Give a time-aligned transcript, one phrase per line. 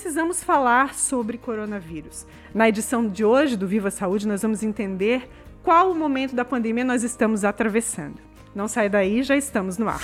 [0.00, 2.26] precisamos falar sobre coronavírus.
[2.54, 5.28] Na edição de hoje do Viva Saúde, nós vamos entender
[5.62, 8.18] qual o momento da pandemia nós estamos atravessando.
[8.54, 10.00] Não sai daí, já estamos no ar.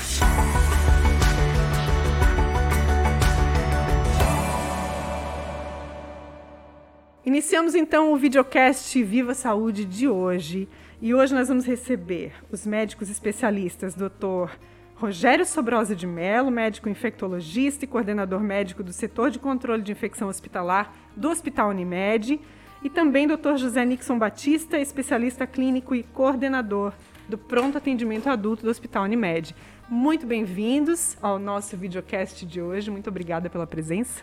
[7.24, 10.68] Iniciamos então o videocast Viva Saúde de hoje.
[11.00, 14.58] E hoje nós vamos receber os médicos especialistas, Dr.
[14.96, 20.26] Rogério Sobrosa de Mello, médico infectologista e coordenador médico do setor de controle de infecção
[20.26, 22.40] hospitalar do Hospital Unimed,
[22.82, 23.56] e também Dr.
[23.56, 26.94] José Nixon Batista, especialista clínico e coordenador
[27.28, 29.54] do pronto atendimento adulto do Hospital Unimed.
[29.86, 32.90] Muito bem-vindos ao nosso videocast de hoje.
[32.90, 34.22] Muito obrigada pela presença.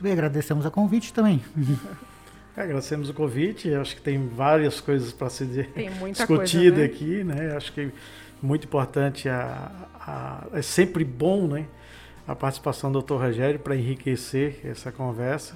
[0.00, 1.40] Bem, agradecemos a convite também.
[2.54, 3.72] É, agradecemos o convite.
[3.72, 5.46] Acho que tem várias coisas para ser
[6.10, 6.84] discutida né?
[6.84, 7.56] aqui, né?
[7.56, 7.90] Acho que
[8.42, 9.70] muito importante a,
[10.00, 11.66] a, é sempre bom, né?
[12.26, 13.14] A participação do Dr.
[13.14, 15.54] Rogério para enriquecer essa conversa.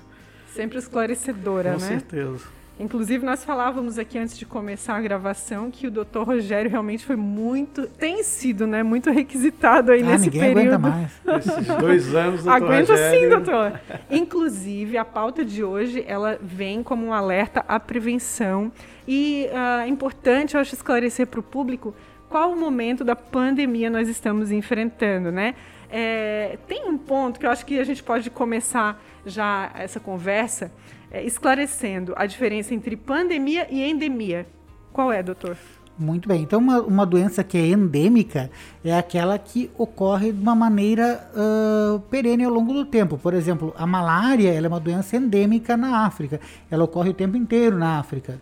[0.55, 1.89] Sempre esclarecedora, Com né?
[1.89, 2.57] Com certeza.
[2.79, 7.17] Inclusive, nós falávamos aqui antes de começar a gravação que o doutor Rogério realmente foi
[7.17, 7.87] muito.
[7.87, 8.83] tem sido, né?
[8.83, 10.75] Muito requisitado aí ah, nesse ninguém período.
[10.75, 11.13] Aguenta mais.
[11.39, 13.21] Esses dois anos, doutor Aguenta Rogério.
[13.21, 13.81] sim, doutor.
[14.11, 18.71] Inclusive, a pauta de hoje ela vem como um alerta à prevenção.
[19.09, 21.95] E uh, é importante, eu acho, esclarecer para o público
[22.37, 25.55] qual momento da pandemia nós estamos enfrentando, né?
[25.89, 30.71] É, tem um ponto que eu acho que a gente pode começar já essa conversa
[31.11, 34.47] é, esclarecendo a diferença entre pandemia e endemia.
[34.93, 35.57] Qual é, doutor?
[35.99, 36.43] Muito bem.
[36.43, 38.51] Então, uma, uma doença que é endêmica
[38.85, 43.17] é aquela que ocorre de uma maneira uh, perene ao longo do tempo.
[43.17, 46.39] Por exemplo, a malária é uma doença endêmica na África.
[46.71, 48.39] Ela ocorre o tempo inteiro na África.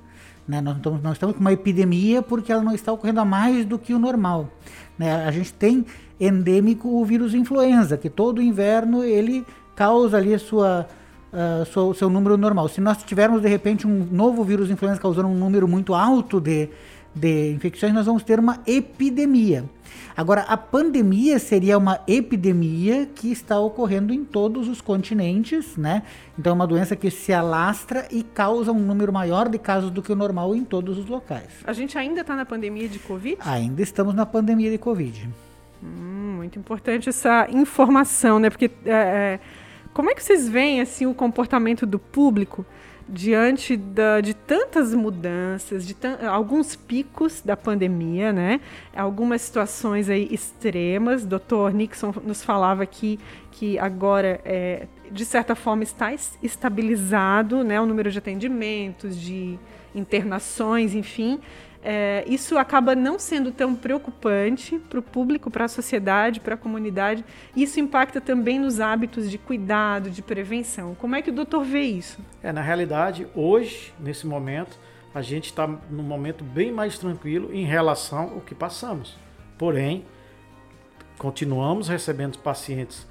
[0.47, 0.61] Né?
[0.61, 3.79] Nós, estamos, nós estamos com uma epidemia porque ela não está ocorrendo a mais do
[3.79, 4.49] que o normal.
[4.99, 5.25] Né?
[5.27, 5.85] A gente tem
[6.21, 10.87] endêmico o vírus influenza, que todo inverno ele causa ali sua
[11.33, 12.69] uh, seu, seu número normal.
[12.69, 16.69] Se nós tivermos de repente um novo vírus influenza causando um número muito alto de,
[17.15, 19.65] de infecções, nós vamos ter uma epidemia.
[20.17, 26.05] Agora, a pandemia seria uma epidemia que está ocorrendo em todos os continentes, né?
[26.39, 30.01] Então, é uma doença que se alastra e causa um número maior de casos do
[30.01, 31.49] que o normal em todos os locais.
[31.65, 33.39] A gente ainda está na pandemia de Covid?
[33.41, 35.29] Ainda estamos na pandemia de Covid.
[35.83, 38.51] Hum, muito importante essa informação, né?
[38.51, 39.41] Porque é, é
[39.93, 42.65] como é que vocês veem assim o comportamento do público
[43.09, 45.97] diante da, de tantas mudanças, de
[46.29, 48.61] alguns picos da pandemia, né?
[48.95, 51.25] Algumas situações aí extremas.
[51.25, 51.73] Dr.
[51.75, 53.19] Nixon nos falava aqui
[53.51, 57.81] que agora, é, de certa forma, está estabilizado, né?
[57.81, 59.59] O número de atendimentos, de
[59.95, 61.41] internações, enfim
[61.85, 66.57] é, isso acaba não sendo tão preocupante para o público, para a sociedade, para a
[66.57, 67.23] comunidade.
[67.55, 70.95] Isso impacta também nos hábitos de cuidado, de prevenção.
[70.95, 72.19] Como é que o doutor vê isso?
[72.43, 74.79] É, na realidade, hoje, nesse momento,
[75.15, 79.19] a gente está num momento bem mais tranquilo em relação ao que passamos.
[79.59, 80.07] Porém,
[81.19, 83.07] continuamos recebendo pacientes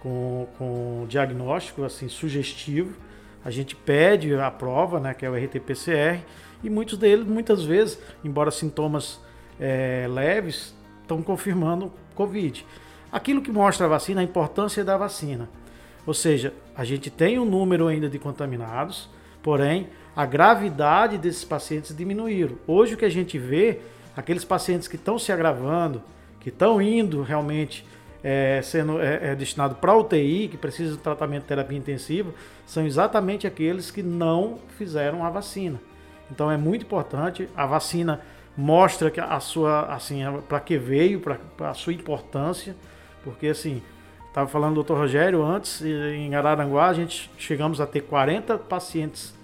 [0.00, 2.94] com, com diagnóstico assim sugestivo.
[3.42, 6.20] A gente pede a prova, né, que é o RT-PCR,
[6.62, 9.20] e muitos deles, muitas vezes, embora sintomas
[9.58, 12.64] é, leves, estão confirmando Covid.
[13.10, 15.48] Aquilo que mostra a vacina, a importância da vacina.
[16.06, 19.08] Ou seja, a gente tem um número ainda de contaminados,
[19.42, 22.56] porém a gravidade desses pacientes diminuíram.
[22.66, 23.80] Hoje o que a gente vê,
[24.16, 26.02] aqueles pacientes que estão se agravando,
[26.40, 27.86] que estão indo realmente
[28.22, 32.32] é, sendo é, é destinado para UTI, que precisam de tratamento de terapia intensiva,
[32.66, 35.80] são exatamente aqueles que não fizeram a vacina.
[36.30, 37.48] Então é muito importante.
[37.56, 38.20] A vacina
[38.56, 41.38] mostra que a sua, assim, para que veio, para
[41.70, 42.74] a sua importância,
[43.22, 43.82] porque assim,
[44.26, 44.94] estava falando do Dr.
[44.94, 49.34] Rogério antes, em Araranguá a gente chegamos a ter 40 pacientes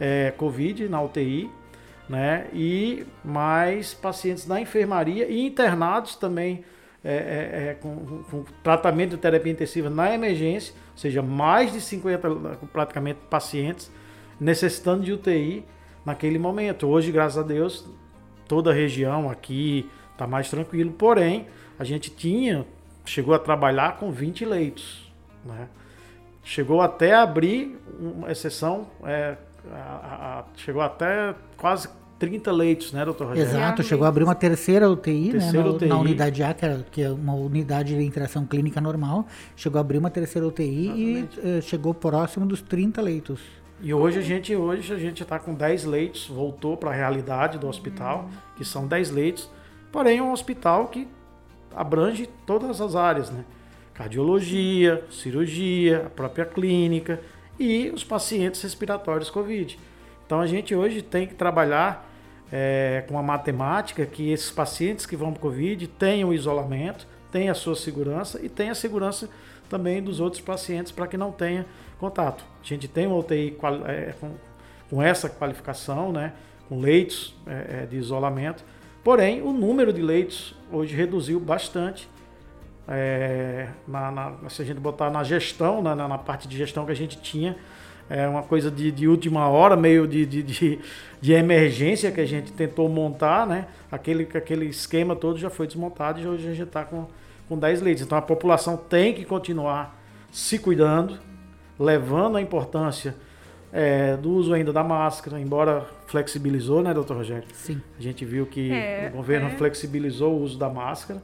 [0.00, 1.50] é, Covid na UTI,
[2.08, 2.46] né?
[2.52, 6.64] E mais pacientes na enfermaria e internados também
[7.04, 11.80] é, é, é com, com, tratamento de terapia intensiva na emergência, ou seja, mais de
[11.80, 12.28] 50
[12.72, 13.90] praticamente pacientes
[14.40, 15.64] necessitando de UTI
[16.06, 16.86] naquele momento.
[16.86, 17.84] Hoje, graças a Deus,
[18.46, 20.92] toda a região aqui está mais tranquilo.
[20.92, 21.46] Porém,
[21.78, 22.64] a gente tinha,
[23.04, 25.12] chegou a trabalhar com 20 leitos.
[25.44, 25.68] Né?
[26.44, 29.36] Chegou até a abrir uma exceção, é,
[29.72, 31.88] a, a, chegou até quase
[32.18, 33.50] 30 leitos, né, doutor Rogério?
[33.50, 35.88] Exato, chegou a abrir uma terceira UTI, né, terceira né, UTI.
[35.88, 39.80] na unidade A, que, era, que é uma unidade de interação clínica normal, chegou a
[39.80, 41.40] abrir uma terceira UTI Exatamente.
[41.40, 43.40] e uh, chegou próximo dos 30 leitos.
[43.80, 47.58] E hoje a gente hoje a gente está com 10 leitos, voltou para a realidade
[47.58, 49.50] do hospital, que são 10 leitos,
[49.92, 51.06] porém é um hospital que
[51.74, 53.44] abrange todas as áreas, né?
[53.92, 57.20] cardiologia, cirurgia, a própria clínica
[57.58, 59.78] e os pacientes respiratórios Covid.
[60.24, 62.10] Então a gente hoje tem que trabalhar
[62.50, 67.54] é, com a matemática que esses pacientes que vão para Covid tenham isolamento, tenham a
[67.54, 69.28] sua segurança e tenham a segurança
[69.68, 71.66] também dos outros pacientes para que não tenha
[71.98, 72.55] contato.
[72.66, 74.30] A gente tem uma UTI é, com,
[74.90, 76.32] com, essa qualificação, né,
[76.68, 78.64] com leitos é, é, de isolamento,
[79.04, 82.08] porém o número de leitos hoje reduziu bastante
[82.88, 86.92] é, na, na, se a gente botar na gestão, na, na, parte de gestão que
[86.92, 87.56] a gente tinha,
[88.08, 90.78] é uma coisa de, de última hora, meio de, de, de,
[91.20, 93.66] de, emergência que a gente tentou montar, né?
[93.90, 97.06] Aquele, aquele esquema todo já foi desmontado e hoje a gente está com,
[97.48, 98.04] com 10 leitos.
[98.04, 101.18] Então a população tem que continuar se cuidando,
[101.78, 103.14] levando a importância
[103.72, 107.44] é, do uso ainda da máscara, embora flexibilizou, né, doutor Rogério?
[107.52, 107.80] Sim.
[107.98, 109.50] A gente viu que é, o governo é.
[109.50, 111.20] flexibilizou o uso da máscara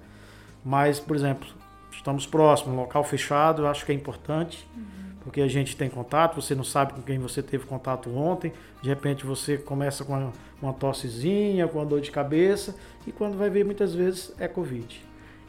[0.64, 1.48] mas, por exemplo,
[1.90, 4.82] estamos próximos, local fechado, eu acho que é importante, uhum.
[5.22, 8.88] porque a gente tem contato, você não sabe com quem você teve contato ontem, de
[8.88, 12.76] repente você começa com uma, uma tossezinha, com uma dor de cabeça,
[13.06, 15.04] e quando vai ver, muitas vezes é Covid.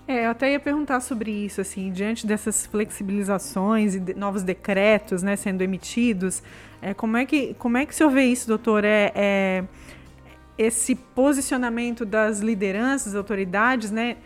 [0.07, 5.23] É, eu até ia perguntar sobre isso, assim, diante dessas flexibilizações e de, novos decretos,
[5.23, 6.43] né, sendo emitidos,
[6.81, 8.83] é, como, é que, como é que o senhor vê isso, doutor?
[8.83, 9.63] É, é
[10.57, 14.17] esse posicionamento das lideranças, das autoridades, né,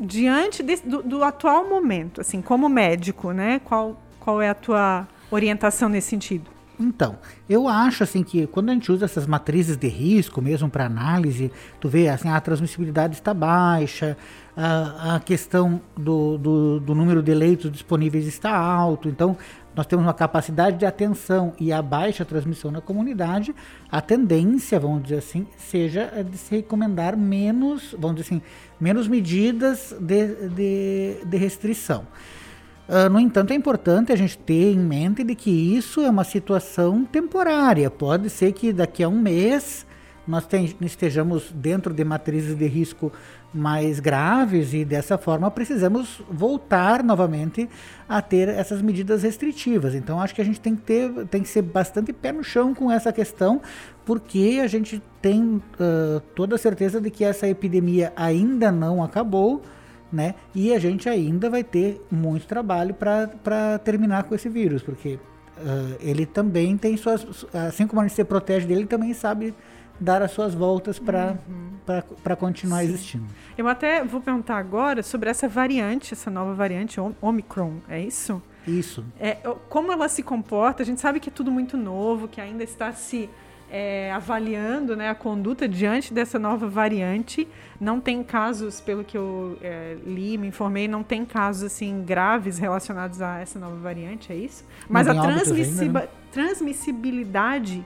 [0.00, 3.60] diante de, do, do, atual momento, assim, como médico, né?
[3.64, 6.50] Qual, qual é a tua orientação nesse sentido?
[6.80, 7.18] Então,
[7.48, 11.52] eu acho assim que quando a gente usa essas matrizes de risco mesmo para análise,
[11.78, 14.16] tu vê assim a transmissibilidade está baixa,
[14.56, 19.36] a, a questão do, do, do, número de leitos disponíveis está alto, então
[19.74, 23.54] nós temos uma capacidade de atenção e a baixa transmissão na comunidade,
[23.90, 28.42] a tendência, vamos dizer assim, seja de se recomendar menos, vamos dizer assim,
[28.78, 32.06] menos medidas de, de, de restrição.
[32.86, 36.24] Uh, no entanto, é importante a gente ter em mente de que isso é uma
[36.24, 37.88] situação temporária.
[37.88, 39.86] Pode ser que daqui a um mês
[40.26, 40.46] nós
[40.82, 43.12] estejamos dentro de matrizes de risco
[43.54, 47.68] mais graves e dessa forma precisamos voltar novamente
[48.08, 49.94] a ter essas medidas restritivas.
[49.94, 52.74] Então acho que a gente tem que ter, tem que ser bastante pé no chão
[52.74, 53.60] com essa questão,
[54.04, 59.62] porque a gente tem uh, toda a certeza de que essa epidemia ainda não acabou.
[60.10, 60.34] Né?
[60.54, 65.14] E a gente ainda vai ter muito trabalho para terminar com esse vírus, porque
[65.56, 67.46] uh, ele também tem suas.
[67.54, 69.54] Assim como a gente se protege dele, ele também sabe
[70.02, 72.36] dar as suas voltas para uhum.
[72.36, 72.84] continuar Sim.
[72.84, 73.24] existindo.
[73.56, 78.42] Eu até vou perguntar agora sobre essa variante, essa nova variante Omicron, é isso?
[78.66, 79.04] Isso.
[79.18, 79.34] É,
[79.68, 80.82] como ela se comporta?
[80.82, 83.28] A gente sabe que é tudo muito novo, que ainda está se
[83.70, 87.48] é, avaliando né, a conduta diante dessa nova variante.
[87.80, 92.58] Não tem casos, pelo que eu é, li, me informei, não tem casos assim graves
[92.58, 94.64] relacionados a essa nova variante, é isso?
[94.88, 95.26] Mas a ainda,
[96.00, 96.08] né?
[96.30, 97.84] transmissibilidade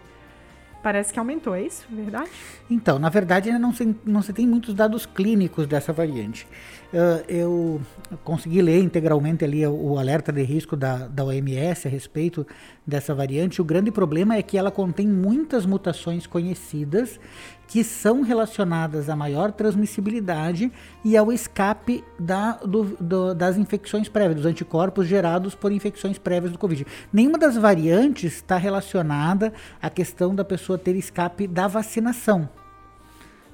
[0.87, 1.85] parece que aumentou, é isso?
[1.91, 2.31] Verdade?
[2.71, 6.47] Então, na verdade, ainda não se, não se tem muitos dados clínicos dessa variante.
[6.93, 7.81] Uh, eu
[8.23, 12.47] consegui ler integralmente ali o, alerta de risco da, da OMS a respeito
[12.87, 13.61] dessa variante.
[13.61, 17.19] O grande problema é que ela contém muitas mutações conhecidas
[17.67, 20.71] que são relacionadas à maior transmissibilidade
[21.05, 26.53] e ao escape da, do, do, das infecções prévias, dos anticorpos gerados por infecções prévias
[26.53, 26.87] do Covid.
[27.13, 32.49] Nenhuma das variantes está relacionada à questão da pessoa ter escape da vacinação.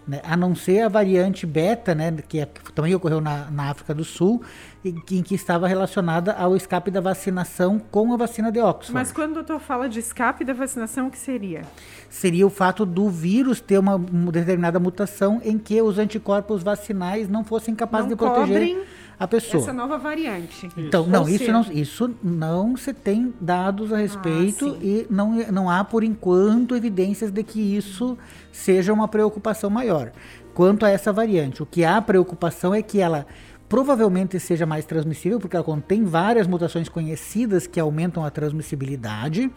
[0.06, 0.20] Né?
[0.24, 3.94] A não ser a variante beta, né, que, é, que também ocorreu na, na África
[3.94, 4.42] do Sul,
[4.84, 8.92] e, em que estava relacionada ao escape da vacinação com a vacina de Oxford.
[8.92, 11.62] Mas quando o doutor fala de escape da vacinação, o que seria?
[12.10, 17.44] Seria o fato do vírus ter uma, determinada mutação em que os anticorpos vacinais não
[17.44, 18.84] fossem capazes não de proteger
[19.22, 19.62] a pessoa.
[19.62, 20.68] Essa nova variante.
[20.76, 25.70] Então, não, isso não, isso não se tem dados a respeito ah, e não, não
[25.70, 28.18] há, por enquanto, evidências de que isso
[28.50, 30.10] seja uma preocupação maior.
[30.52, 33.24] Quanto a essa variante, o que há preocupação é que ela
[33.68, 39.50] provavelmente seja mais transmissível, porque ela contém várias mutações conhecidas que aumentam a transmissibilidade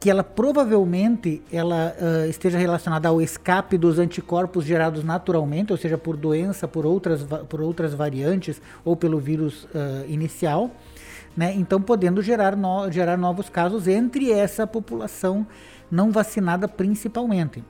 [0.00, 5.98] que ela provavelmente ela uh, esteja relacionada ao escape dos anticorpos gerados naturalmente, ou seja,
[5.98, 10.70] por doença, por outras, por outras variantes ou pelo vírus uh, inicial,
[11.36, 11.52] né?
[11.54, 15.46] Então, podendo gerar, no, gerar novos casos entre essa população
[15.90, 17.62] não vacinada principalmente.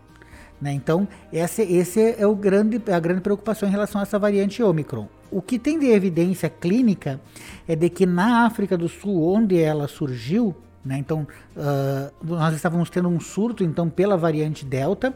[0.60, 0.72] Né?
[0.72, 5.06] Então, esse, esse é o grande, a grande preocupação em relação a essa variante Omicron.
[5.30, 7.20] O que tem de evidência clínica
[7.66, 10.56] é de que na África do Sul, onde ela surgiu,
[10.88, 10.96] né?
[10.98, 15.12] Então, uh, nós estávamos tendo um surto então pela variante Delta.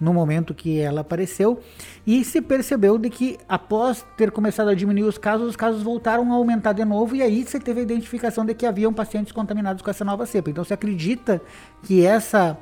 [0.00, 1.60] no momento que ela apareceu,
[2.06, 6.30] e se percebeu de que após ter começado a diminuir os casos, os casos voltaram
[6.30, 9.82] a aumentar de novo, e aí você teve a identificação de que haviam pacientes contaminados
[9.82, 10.50] com essa nova cepa.
[10.50, 11.40] Então você acredita
[11.82, 12.56] que essa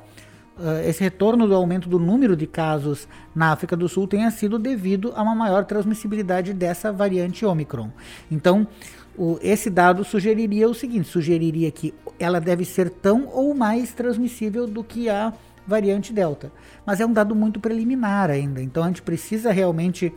[0.57, 4.57] uh, esse retorno do aumento do número de casos na África do Sul tenha sido
[4.57, 7.91] devido a uma maior transmissibilidade dessa variante Omicron.
[8.31, 8.67] Então,
[9.17, 14.67] o, esse dado sugeriria o seguinte: sugeriria que ela deve ser tão ou mais transmissível
[14.67, 15.33] do que a
[15.65, 16.51] variante Delta.
[16.85, 20.13] Mas é um dado muito preliminar ainda, então a gente precisa realmente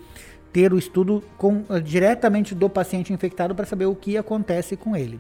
[0.52, 4.97] ter o estudo com, uh, diretamente do paciente infectado para saber o que acontece com
[4.97, 5.19] ele.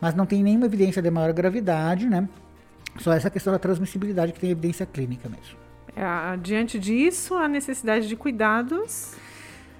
[0.00, 2.28] Mas não tem nenhuma evidência de maior gravidade, né?
[2.98, 5.56] Só essa questão da transmissibilidade que tem evidência clínica mesmo.
[5.94, 9.14] É, diante disso, a necessidade de cuidados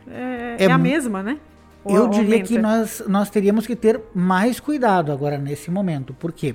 [0.08, 1.38] é, é, é a mesma, né?
[1.86, 6.12] Ou eu diria que nós, nós teríamos que ter mais cuidado agora nesse momento.
[6.14, 6.54] Por quê?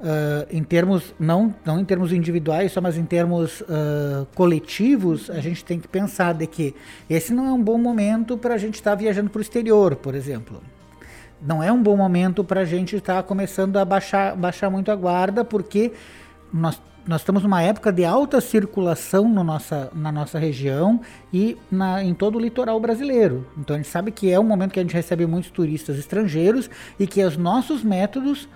[0.00, 5.38] Uh, em termos, não, não em termos individuais, só mas em termos uh, coletivos, a
[5.40, 6.74] gente tem que pensar de que
[7.08, 9.94] esse não é um bom momento para a gente estar tá viajando para o exterior,
[9.96, 10.60] por exemplo
[11.44, 14.90] não é um bom momento para a gente estar tá começando a baixar, baixar muito
[14.90, 15.92] a guarda, porque
[16.52, 21.00] nós, nós estamos numa época de alta circulação no nossa, na nossa região
[21.32, 23.46] e na, em todo o litoral brasileiro.
[23.58, 26.70] Então a gente sabe que é um momento que a gente recebe muitos turistas estrangeiros
[26.98, 28.48] e que os nossos métodos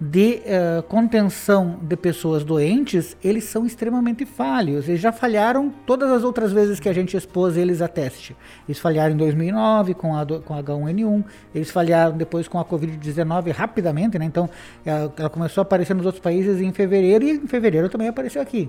[0.00, 4.88] de uh, contenção de pessoas doentes, eles são extremamente falhos.
[4.88, 8.36] Eles já falharam todas as outras vezes que a gente expôs eles a teste.
[8.68, 11.24] Eles falharam em 2009 com a, com a H1N1,
[11.54, 14.24] eles falharam depois com a Covid-19 rapidamente, né?
[14.24, 14.50] Então,
[14.84, 18.42] ela, ela, começou a aparecer nos outros países em fevereiro e em fevereiro também apareceu
[18.42, 18.68] aqui.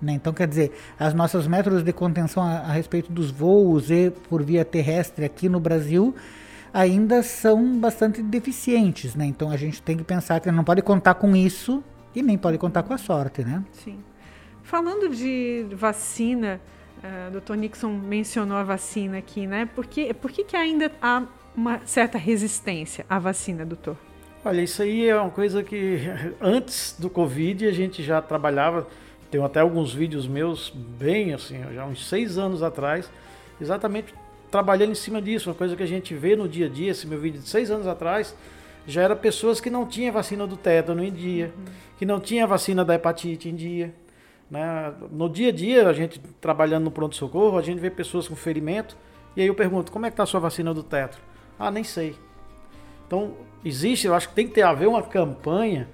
[0.00, 0.12] Né?
[0.12, 4.42] Então, quer dizer, as nossas métodos de contenção a, a respeito dos voos e por
[4.42, 6.14] via terrestre aqui no Brasil
[6.78, 9.26] ainda são bastante deficientes, né?
[9.26, 11.82] Então a gente tem que pensar que não pode contar com isso
[12.14, 13.64] e nem pode contar com a sorte, né?
[13.72, 13.98] Sim.
[14.62, 16.60] Falando de vacina,
[17.02, 19.68] uh, o doutor Nixon mencionou a vacina aqui, né?
[19.74, 21.24] Por que, por que, que ainda há
[21.56, 23.96] uma certa resistência à vacina, doutor?
[24.44, 25.98] Olha, isso aí é uma coisa que
[26.40, 28.86] antes do Covid a gente já trabalhava,
[29.32, 33.10] tenho até alguns vídeos meus bem assim, já uns seis anos atrás,
[33.60, 34.14] exatamente
[34.50, 37.06] trabalhando em cima disso, uma coisa que a gente vê no dia a dia, esse
[37.06, 38.34] meu vídeo de seis anos atrás,
[38.86, 41.64] já era pessoas que não tinham vacina do tétano em dia, uhum.
[41.98, 43.94] que não tinha vacina da hepatite em dia.
[44.50, 44.92] Né?
[45.10, 48.96] No dia a dia, a gente trabalhando no pronto-socorro, a gente vê pessoas com ferimento,
[49.36, 51.22] e aí eu pergunto, como é que está a sua vacina do tétano?
[51.58, 52.16] Ah, nem sei.
[53.06, 55.88] Então, existe, eu acho que tem que ter haver uma campanha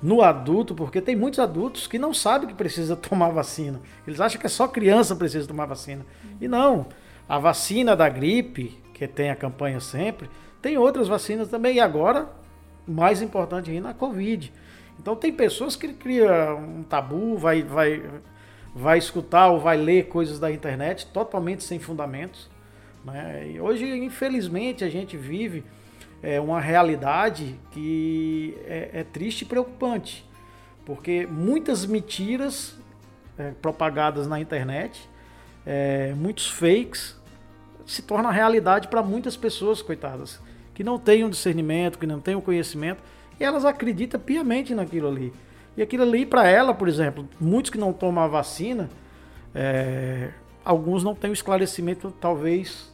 [0.00, 3.80] no adulto, porque tem muitos adultos que não sabem que precisa tomar vacina.
[4.06, 6.04] Eles acham que é só criança que precisa tomar vacina.
[6.40, 6.86] E não.
[7.28, 10.28] A vacina da gripe, que tem a campanha sempre,
[10.62, 11.76] tem outras vacinas também.
[11.76, 12.28] E agora,
[12.86, 14.52] mais importante ainda, a Covid.
[14.98, 18.02] Então tem pessoas que criam um tabu, vai, vai,
[18.74, 22.48] vai escutar ou vai ler coisas da internet totalmente sem fundamentos.
[23.04, 23.52] Né?
[23.52, 25.64] E hoje, infelizmente, a gente vive
[26.22, 30.24] é, uma realidade que é, é triste e preocupante.
[30.84, 32.76] Porque muitas mentiras
[33.36, 35.08] é, propagadas na internet,
[35.66, 37.16] é, muitos fakes,
[37.84, 40.40] se torna realidade para muitas pessoas, coitadas,
[40.74, 43.02] que não têm um discernimento, que não têm um conhecimento,
[43.38, 45.32] e elas acreditam piamente naquilo ali.
[45.76, 48.88] E aquilo ali, para ela, por exemplo, muitos que não tomam a vacina,
[49.54, 50.30] é,
[50.64, 52.92] alguns não têm o esclarecimento, talvez,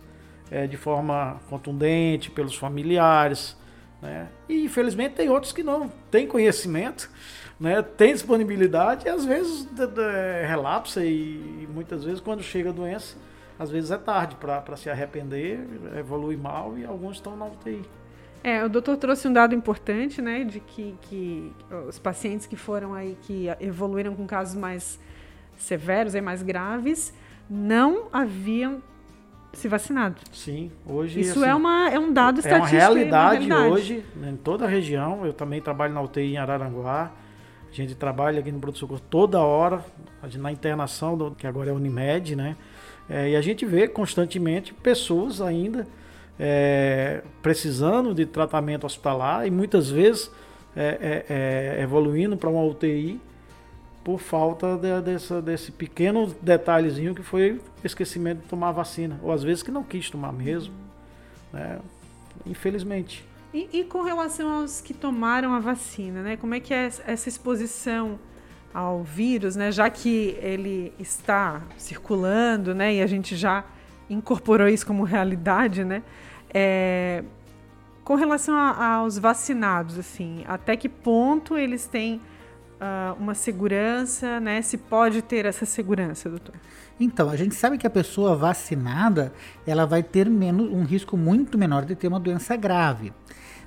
[0.51, 3.57] é, de forma contundente pelos familiares.
[4.01, 4.29] Né?
[4.49, 7.09] E infelizmente tem outros que não têm conhecimento,
[7.63, 7.81] né?
[7.83, 9.69] tem disponibilidade e às vezes
[10.47, 13.17] relapsa e, e muitas vezes quando chega a doença
[13.59, 15.61] às vezes é tarde para se arrepender,
[15.97, 17.83] evolui mal e alguns estão na UTI.
[18.43, 21.53] É, o doutor trouxe um dado importante, né, de que, que
[21.89, 24.99] os pacientes que foram aí, que evoluíram com casos mais
[25.57, 27.15] severos e mais graves,
[27.49, 28.83] não haviam
[29.53, 30.17] se vacinado.
[30.33, 32.75] Sim, hoje isso assim, é uma é um dado estatístico.
[32.75, 33.73] É uma realidade, uma realidade.
[33.73, 35.25] hoje né, em toda a região.
[35.25, 37.13] Eu também trabalho na UTI em Araranguá.
[37.73, 39.83] A gente trabalha aqui no Pronto Socorro toda hora,
[40.35, 42.55] na internação, do, que agora é Unimed, né?
[43.09, 45.87] É, e a gente vê constantemente pessoas ainda
[46.39, 50.31] é, precisando de tratamento hospitalar e muitas vezes
[50.77, 53.19] é, é, é evoluindo para uma UTI
[54.05, 59.43] por falta de, dessa, desse pequeno detalhezinho que foi esquecimento de tomar vacina, ou às
[59.43, 60.75] vezes que não quis tomar mesmo,
[61.53, 61.79] né?
[62.47, 63.25] infelizmente.
[63.53, 66.37] E, e, com relação aos que tomaram a vacina, né?
[66.37, 68.19] como é que é essa exposição
[68.73, 69.71] ao vírus, né?
[69.71, 72.95] Já que ele está circulando, né?
[72.95, 73.65] E a gente já
[74.09, 76.03] incorporou isso como realidade, né?
[76.53, 77.23] É,
[78.05, 84.61] com relação a, aos vacinados, assim, até que ponto eles têm uh, uma segurança, né?
[84.63, 86.55] Se pode ter essa segurança, doutor?
[86.99, 89.33] Então, a gente sabe que a pessoa vacinada,
[89.67, 93.13] ela vai ter menos, um risco muito menor de ter uma doença grave.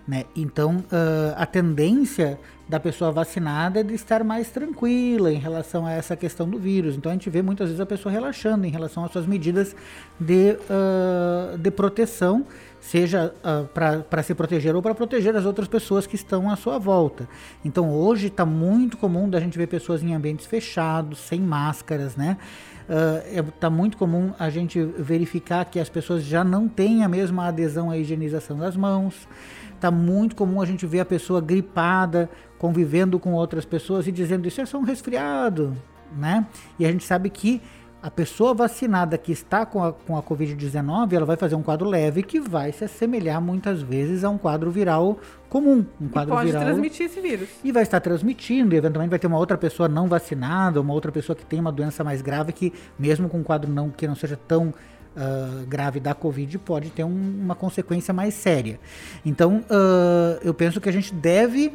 [0.08, 0.26] Né?
[0.36, 5.94] Então, uh, a tendência da pessoa vacinada é de estar mais tranquila em relação a
[5.94, 6.96] essa questão do vírus.
[6.96, 9.76] Então, a gente vê muitas vezes a pessoa relaxando em relação às suas medidas
[10.20, 12.46] de, uh, de proteção,
[12.80, 16.78] seja uh, para se proteger ou para proteger as outras pessoas que estão à sua
[16.78, 17.28] volta.
[17.64, 22.38] Então, hoje está muito comum da gente ver pessoas em ambientes fechados, sem máscaras, né?
[22.88, 27.10] Está uh, é, muito comum a gente verificar que as pessoas já não têm a
[27.10, 29.28] mesma adesão à higienização das mãos.
[29.74, 34.48] Está muito comum a gente ver a pessoa gripada, convivendo com outras pessoas e dizendo
[34.48, 35.76] isso é só um resfriado,
[36.16, 36.46] né?
[36.80, 37.62] E a gente sabe que
[38.06, 41.90] a pessoa vacinada que está com a, com a Covid-19, ela vai fazer um quadro
[41.90, 45.18] leve que vai se assemelhar muitas vezes a um quadro viral
[45.50, 45.84] comum.
[46.00, 47.50] Um quadro e pode viral, transmitir esse vírus.
[47.64, 51.12] E vai estar transmitindo, e eventualmente vai ter uma outra pessoa não vacinada, uma outra
[51.12, 54.14] pessoa que tem uma doença mais grave que, mesmo com um quadro não, que não
[54.14, 58.80] seja tão uh, grave da Covid pode ter um, uma consequência mais séria.
[59.26, 61.74] Então, uh, eu penso que a gente deve,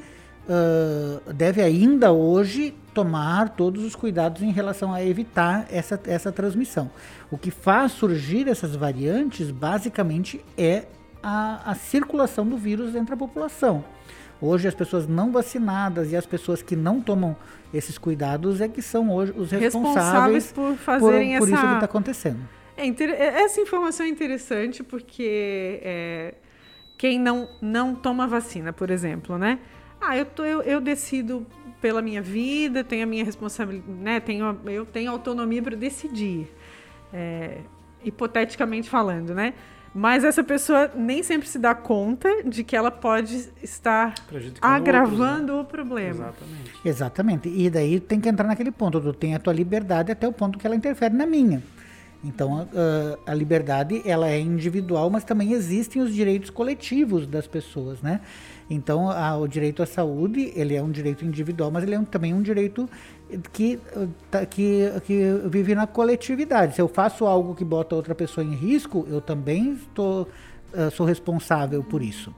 [0.48, 6.90] uh, deve ainda hoje tomar todos os cuidados em relação a evitar essa, essa transmissão.
[7.30, 10.84] O que faz surgir essas variantes, basicamente, é
[11.22, 13.84] a, a circulação do vírus entre a população.
[14.40, 17.36] Hoje as pessoas não vacinadas e as pessoas que não tomam
[17.74, 21.54] esses cuidados é que são hoje os responsáveis, responsáveis por fazerem por, por essa...
[21.54, 22.48] isso que está acontecendo.
[22.76, 26.34] É, é, essa informação é interessante porque é,
[26.96, 29.58] quem não, não toma vacina, por exemplo, né?
[30.00, 31.46] Ah, eu, tô, eu, eu decido
[31.80, 34.20] pela minha vida, tenho a minha responsabilidade, né?
[34.20, 36.48] Tenho, eu tenho autonomia para decidir.
[37.12, 37.58] É,
[38.04, 39.54] hipoteticamente falando, né?
[39.92, 44.14] Mas essa pessoa nem sempre se dá conta de que ela pode estar
[44.62, 45.62] agravando outros, né?
[45.62, 46.10] o problema.
[46.10, 46.80] Exatamente.
[46.84, 47.48] Exatamente.
[47.48, 49.00] E daí tem que entrar naquele ponto.
[49.00, 51.60] Tu tem a tua liberdade até o ponto que ela interfere na minha.
[52.22, 52.68] Então,
[53.26, 58.20] a, a, liberdade ela é individual, mas também existem os direitos coletivos das pessoas, né?
[58.68, 62.04] Então, a, o direito à saúde ele é um direito individual, mas ele é um,
[62.04, 62.88] também um direito
[63.52, 63.80] que,
[64.30, 66.74] tá, que, que vive na coletividade.
[66.74, 70.28] Se eu faço algo que bota outra pessoa em risco, eu também estou
[70.74, 72.34] uh, sou responsável por isso.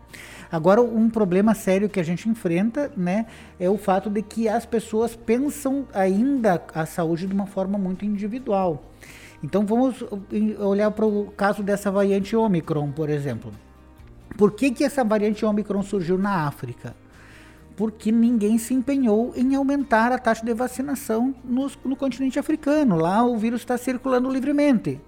[0.51, 3.27] Agora, um problema sério que a gente enfrenta, né,
[3.59, 8.05] é o fato de que as pessoas pensam ainda a saúde de uma forma muito
[8.05, 8.92] individual.
[9.43, 10.05] Então vamos
[10.61, 13.53] olhar para o caso dessa variante Omicron, por exemplo.
[14.37, 16.95] Por que, que essa variante Omicron surgiu na África?
[17.77, 22.97] Porque ninguém se empenhou em aumentar a taxa de vacinação no, no continente africano.
[22.97, 25.01] Lá o vírus está circulando livremente.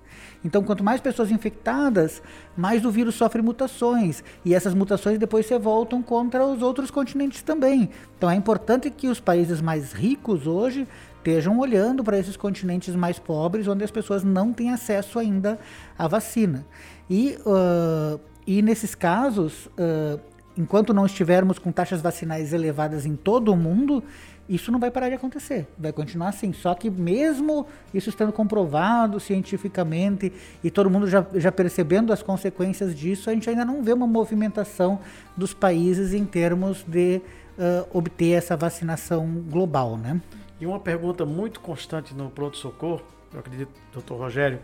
[0.44, 2.23] Então, quanto mais pessoas infectadas,
[2.57, 4.23] mais o vírus sofre mutações.
[4.44, 7.88] E essas mutações depois se voltam contra os outros continentes também.
[8.16, 10.87] Então, é importante que os países mais ricos hoje
[11.25, 15.59] estejam olhando para esses continentes mais pobres, onde as pessoas não têm acesso ainda
[15.99, 16.67] à vacina.
[17.09, 20.21] E, uh, e nesses casos, uh,
[20.57, 24.05] enquanto não estivermos com taxas vacinais elevadas em todo o mundo,
[24.47, 26.53] isso não vai parar de acontecer, vai continuar assim.
[26.53, 30.31] Só que mesmo isso estando comprovado cientificamente
[30.63, 34.07] e todo mundo já, já percebendo as consequências disso, a gente ainda não vê uma
[34.07, 34.99] movimentação
[35.35, 37.23] dos países em termos de
[37.59, 40.21] uh, obter essa vacinação global, né?
[40.61, 44.61] E uma pergunta muito constante no pronto-socorro, eu acredito que o doutor Rogério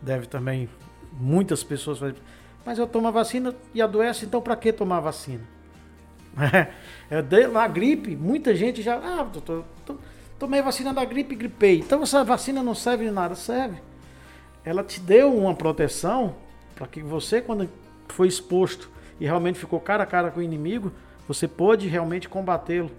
[0.00, 0.68] deve também,
[1.12, 2.16] muitas pessoas fazem,
[2.64, 5.42] mas eu tomo a vacina e adoece, então para que tomar a vacina?
[7.08, 9.64] É, na gripe, muita gente já, ah, doutor,
[10.40, 13.76] tomei vacina da gripe e gripei, então essa vacina não serve de nada, serve.
[14.64, 16.34] Ela te deu uma proteção
[16.74, 17.70] para que você, quando
[18.08, 20.92] foi exposto e realmente ficou cara a cara com o inimigo,
[21.28, 22.90] você pôde realmente combatê-lo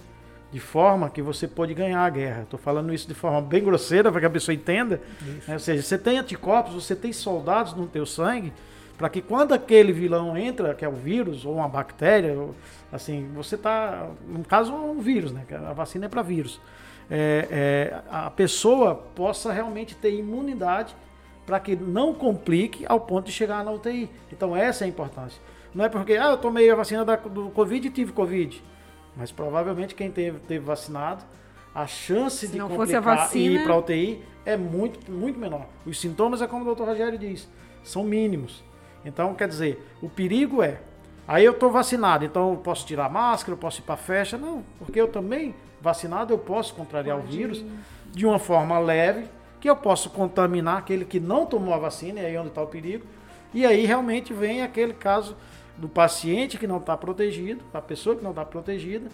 [0.51, 2.43] de forma que você pode ganhar a guerra.
[2.43, 5.01] Estou falando isso de forma bem grosseira para que a pessoa entenda.
[5.47, 5.53] Né?
[5.53, 8.53] Ou seja, você tem anticorpos, você tem soldados no teu sangue,
[8.97, 12.55] para que quando aquele vilão entra, que é o vírus ou uma bactéria, ou,
[12.91, 15.43] assim, você está, no caso, um vírus, né?
[15.67, 16.60] A vacina é para vírus.
[17.10, 20.95] É, é, a pessoa possa realmente ter imunidade
[21.45, 24.10] para que não complique ao ponto de chegar na UTI.
[24.31, 25.41] Então essa é a importância.
[25.73, 28.62] Não é porque ah, eu tomei a vacina da, do Covid e tive Covid.
[29.17, 31.25] Mas provavelmente quem teve, teve vacinado,
[31.73, 33.56] a chance Se de complicar vacina...
[33.56, 35.65] e ir para a UTI é muito, muito menor.
[35.86, 37.49] Os sintomas é como o doutor Rogério diz,
[37.84, 38.63] são mínimos.
[39.03, 40.80] Então, quer dizer, o perigo é,
[41.27, 44.38] aí eu estou vacinado, então eu posso tirar máscara, eu posso ir para a festa.
[44.38, 47.27] Não, porque eu também, vacinado, eu posso contrariar Pode.
[47.27, 47.65] o vírus
[48.12, 49.27] de uma forma leve,
[49.60, 52.62] que eu posso contaminar aquele que não tomou a vacina, e aí é onde está
[52.62, 53.06] o perigo.
[53.53, 55.36] E aí realmente vem aquele caso
[55.77, 59.09] do paciente que não está protegido, a pessoa que não está protegida,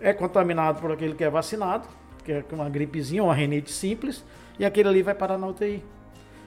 [0.00, 1.86] é contaminado por aquele que é vacinado,
[2.24, 4.24] que é uma gripezinha, uma renite simples,
[4.58, 5.82] e aquele ali vai parar na UTI.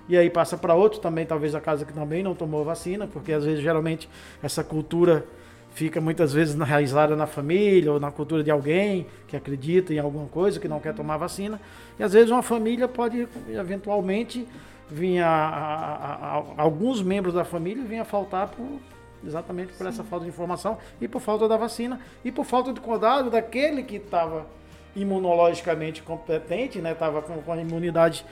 [0.07, 3.33] E aí passa para outro também, talvez a casa que também não tomou vacina, porque
[3.33, 4.09] às vezes geralmente
[4.41, 5.25] essa cultura
[5.73, 10.27] fica muitas vezes enraizada na família ou na cultura de alguém que acredita em alguma
[10.27, 11.59] coisa, que não quer tomar vacina.
[11.99, 14.47] E às vezes uma família pode eventualmente
[14.89, 18.79] vir a, a, a, alguns membros da família vinha faltar por,
[19.25, 19.89] exatamente por Sim.
[19.89, 23.83] essa falta de informação e por falta da vacina e por falta de cuidado daquele
[23.83, 24.45] que estava
[24.95, 28.25] imunologicamente competente, né, estava com, com a imunidade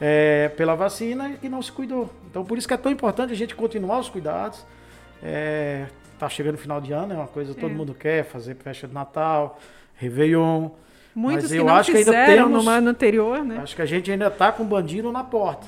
[0.00, 2.10] é, pela vacina e não se cuidou.
[2.30, 4.64] Então por isso que é tão importante a gente continuar os cuidados.
[5.22, 5.86] É,
[6.18, 7.74] tá chegando o final de ano, é uma coisa que todo é.
[7.74, 9.58] mundo quer, fazer festa de Natal,
[9.96, 10.70] Réveillon.
[11.14, 13.58] Muitos mas eu que acho que ainda temos, no ano anterior, né?
[13.62, 15.66] Acho que a gente ainda está com um bandido na porta.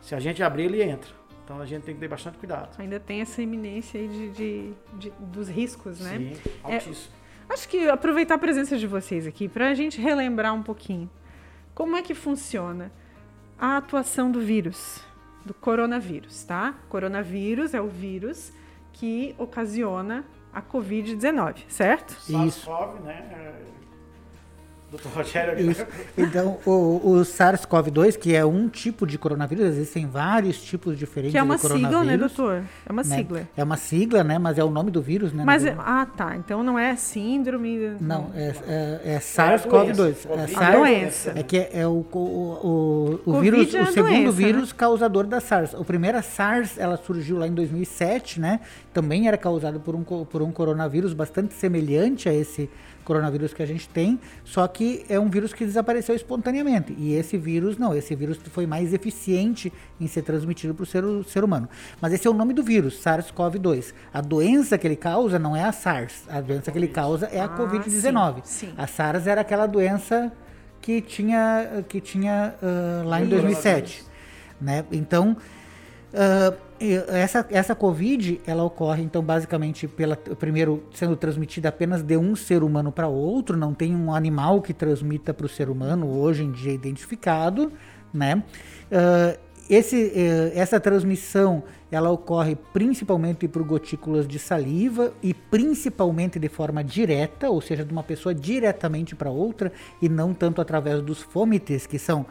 [0.00, 1.10] Se a gente abrir, ele entra.
[1.44, 2.80] Então a gente tem que ter bastante cuidado.
[2.80, 6.18] Ainda tem essa iminência aí de, de, de dos riscos, né?
[6.18, 7.14] Sim, é, altíssimo.
[7.48, 11.10] É, acho que aproveitar a presença de vocês aqui para a gente relembrar um pouquinho
[11.74, 12.92] como é que funciona
[13.58, 15.00] a atuação do vírus,
[15.44, 16.74] do coronavírus, tá?
[16.88, 18.52] Coronavírus é o vírus
[18.92, 22.16] que ocasiona a Covid-19, certo?
[22.46, 22.70] Isso.
[23.00, 23.54] né?
[24.92, 25.70] Doutor Rogério.
[25.70, 25.86] Isso.
[26.18, 31.38] Então, o, o SARS-CoV-2, que é um tipo de coronavírus, existem vários tipos diferentes de
[31.38, 31.62] coronavírus.
[31.62, 32.62] Que é uma sigla, né, doutor?
[32.84, 33.16] É uma né?
[33.16, 33.48] sigla.
[33.56, 34.38] É uma sigla, né?
[34.38, 35.44] Mas é o nome do vírus, né?
[35.46, 36.36] Mas, é, ah, tá.
[36.36, 37.96] Então não é síndrome...
[38.02, 40.10] Não, é, é, é SARS-COV-2.
[40.28, 41.32] É, SARS, a doença.
[41.36, 44.46] É que é, é o, o, o, o vírus, é o segundo doença, né?
[44.46, 44.74] vírus né?
[44.76, 45.72] causador da SARS.
[45.72, 48.60] O primeiro, a SARS, ela surgiu lá em 2007, né?
[48.92, 52.68] Também era causado por um, por um coronavírus bastante semelhante a esse
[53.04, 56.94] coronavírus que a gente tem, só que é um vírus que desapareceu espontaneamente.
[56.98, 61.04] E esse vírus, não, esse vírus foi mais eficiente em ser transmitido para o ser,
[61.26, 61.68] ser humano.
[62.00, 63.92] Mas esse é o nome do vírus, SARS-CoV-2.
[64.12, 67.40] A doença que ele causa não é a SARS, a doença que ele causa é
[67.40, 68.42] a ah, Covid-19.
[68.76, 70.32] A SARS era aquela doença
[70.80, 74.04] que tinha, que tinha uh, lá em 2007.
[74.60, 74.84] Né?
[74.92, 75.36] Então,
[76.12, 76.71] uh,
[77.08, 82.62] essa, essa Covid, ela ocorre, então, basicamente, pela, primeiro, sendo transmitida apenas de um ser
[82.62, 86.50] humano para outro, não tem um animal que transmita para o ser humano, hoje em
[86.50, 87.72] dia identificado,
[88.12, 88.42] né?
[88.90, 89.38] Uh,
[89.70, 96.82] esse, uh, essa transmissão, ela ocorre principalmente por gotículas de saliva e principalmente de forma
[96.82, 101.86] direta, ou seja, de uma pessoa diretamente para outra, e não tanto através dos fômites,
[101.86, 102.26] que são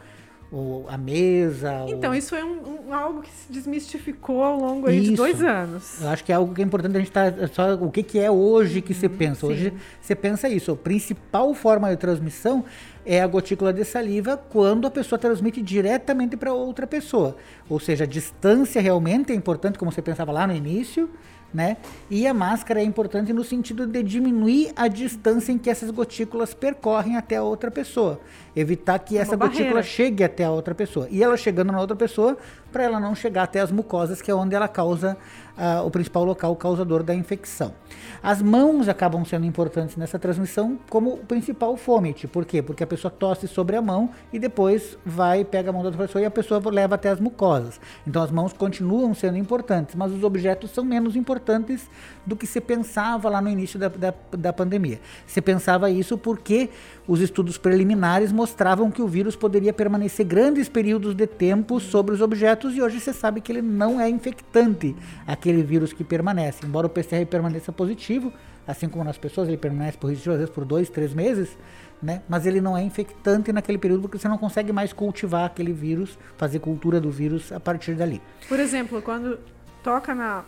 [0.52, 1.86] ou a mesa.
[1.88, 2.16] Então, ou...
[2.16, 6.00] isso é um, um, algo que se desmistificou ao longo aí de dois anos.
[6.02, 7.32] Eu acho que é algo que é importante a gente estar.
[7.32, 9.40] Tá, só o que, que é hoje que você uhum, pensa.
[9.40, 9.52] Sim.
[9.52, 10.72] Hoje você pensa isso.
[10.72, 12.64] A principal forma de transmissão
[13.06, 17.36] é a gotícula de saliva quando a pessoa transmite diretamente para outra pessoa.
[17.68, 21.08] Ou seja, a distância realmente é importante, como você pensava lá no início
[21.52, 21.76] né?
[22.10, 26.54] E a máscara é importante no sentido de diminuir a distância em que essas gotículas
[26.54, 28.20] percorrem até a outra pessoa,
[28.56, 31.06] evitar que essa gotícula chegue até a outra pessoa.
[31.10, 32.36] E ela chegando na outra pessoa,
[32.72, 35.16] para ela não chegar até as mucosas, que é onde ela causa
[35.56, 37.74] uh, o principal local causador da infecção.
[38.22, 42.26] As mãos acabam sendo importantes nessa transmissão como o principal fômite.
[42.26, 42.62] Por quê?
[42.62, 46.06] Porque a pessoa tosse sobre a mão e depois vai, pega a mão da outra
[46.06, 47.80] pessoa e a pessoa leva até as mucosas.
[48.06, 51.88] Então as mãos continuam sendo importantes, mas os objetos são menos importantes
[52.24, 55.00] do que se pensava lá no início da, da, da pandemia.
[55.26, 56.70] Se pensava isso porque
[57.06, 62.20] os estudos preliminares mostravam que o vírus poderia permanecer grandes períodos de tempo sobre os
[62.20, 64.94] objetos e hoje você sabe que ele não é infectante,
[65.26, 66.64] aquele vírus que permanece.
[66.64, 68.32] Embora o PCR permaneça positivo,
[68.66, 71.58] assim como nas pessoas, ele permanece positivo às vezes por dois, três meses,
[72.00, 72.22] né?
[72.28, 76.16] Mas ele não é infectante naquele período porque você não consegue mais cultivar aquele vírus,
[76.36, 78.22] fazer cultura do vírus a partir dali.
[78.48, 79.40] Por exemplo, quando
[79.82, 80.44] toca na,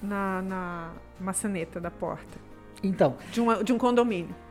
[0.00, 0.90] na, na
[1.20, 2.38] maçaneta da porta.
[2.82, 3.16] Então.
[3.32, 4.45] De, uma, de um condomínio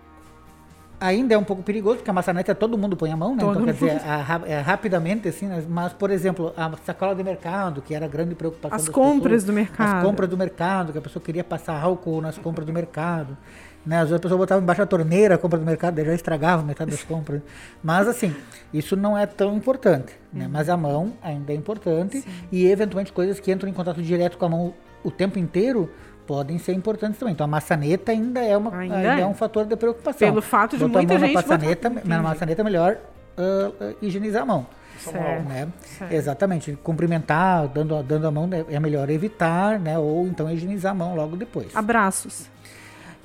[0.99, 3.41] ainda é um pouco perigoso, porque a maçaneta todo mundo põe a mão, né?
[3.41, 5.63] Todo então, quer dizer, a, a, é rapidamente, assim, né?
[5.67, 9.43] mas, por exemplo, a sacola de mercado, que era a grande preocupação As compras pessoas,
[9.43, 9.97] do mercado.
[9.97, 13.37] As compras do mercado, que a pessoa queria passar álcool nas compras do mercado.
[13.85, 13.97] Né?
[13.97, 16.89] Às vezes a pessoa botava embaixo da torneira a compra do mercado, já estragava metade
[16.89, 17.41] das compras.
[17.83, 18.35] Mas, assim,
[18.73, 20.45] isso não é tão importante, né?
[20.45, 20.51] Uhum.
[20.51, 22.29] Mas a mão ainda é importante Sim.
[22.51, 25.91] e, eventualmente, coisas que entram em contato direto com a mão o tempo inteiro
[26.25, 27.33] podem ser importantes também.
[27.33, 29.21] Então a maçaneta ainda é, uma, ainda ainda é.
[29.21, 30.27] é um fator de preocupação.
[30.27, 31.35] Pelo fato de Botar muita a mão gente...
[31.35, 32.97] Na maçaneta, na maçaneta é melhor
[33.37, 34.67] uh, uh, higienizar a mão.
[34.97, 35.67] Certo, né?
[35.81, 36.11] certo.
[36.11, 36.77] Exatamente.
[36.81, 38.65] Cumprimentar, dando, dando a mão, né?
[38.69, 39.99] é melhor evitar, né?
[39.99, 41.75] Ou então higienizar a mão logo depois.
[41.75, 42.49] Abraços.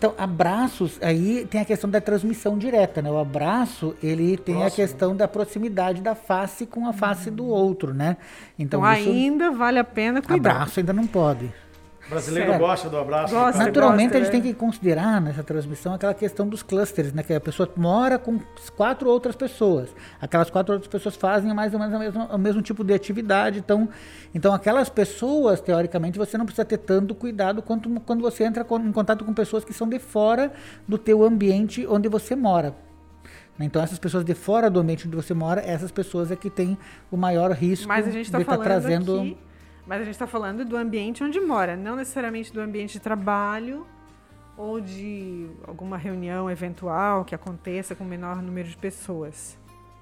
[0.00, 3.10] Então, abraços, aí tem a questão da transmissão direta, né?
[3.10, 4.66] O abraço, ele tem Próximo.
[4.66, 8.16] a questão da proximidade da face com a face do outro, né?
[8.58, 10.52] Então, então isso, ainda vale a pena cuidar.
[10.52, 11.52] Abraço ainda não pode.
[12.10, 12.60] O brasileiro Certo.
[12.60, 13.32] gosta do abraço.
[13.32, 13.62] Gosta.
[13.64, 14.42] Naturalmente, gosta, a gente né?
[14.42, 17.22] tem que considerar nessa transmissão aquela questão dos clusters, né?
[17.22, 18.40] Que a pessoa mora com
[18.76, 19.94] quatro outras pessoas.
[20.20, 23.60] Aquelas quatro outras pessoas fazem mais ou menos o mesmo, o mesmo tipo de atividade.
[23.60, 23.88] Então,
[24.34, 28.80] então, aquelas pessoas, teoricamente, você não precisa ter tanto cuidado quanto quando você entra com-
[28.80, 30.52] em contato com pessoas que são de fora
[30.88, 32.74] do teu ambiente onde você mora.
[33.62, 36.78] Então, essas pessoas de fora do ambiente onde você mora, essas pessoas é que têm
[37.12, 39.20] o maior risco Mas a gente está de tá falando trazendo...
[39.20, 39.38] aqui,
[39.90, 43.84] mas a gente está falando do ambiente onde mora, não necessariamente do ambiente de trabalho
[44.56, 49.58] ou de alguma reunião eventual que aconteça com menor número de pessoas.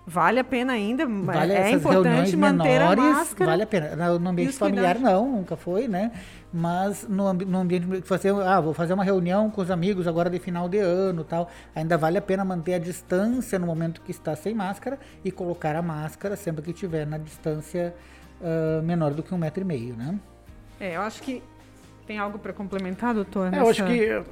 [0.06, 3.50] Vale a pena ainda, Vale é importante manter menores, a máscara.
[3.50, 4.18] vale a pena.
[4.18, 5.20] No, ambiente familiar cuidados.
[5.20, 6.12] não, nunca foi, né?
[6.52, 10.28] Mas no, no ambiente que você, ah, vou fazer uma reunião com os amigos agora
[10.28, 14.10] de final de ano, tal, ainda vale a pena manter a distância no momento que
[14.10, 17.94] está sem máscara e colocar a máscara sempre que estiver na distância
[18.42, 20.18] ah, menor do que um metro e meio, né?
[20.80, 21.42] É, eu acho que
[22.06, 23.52] tem algo para complementar, doutor?
[23.52, 24.22] É, eu acho nessa- que eh,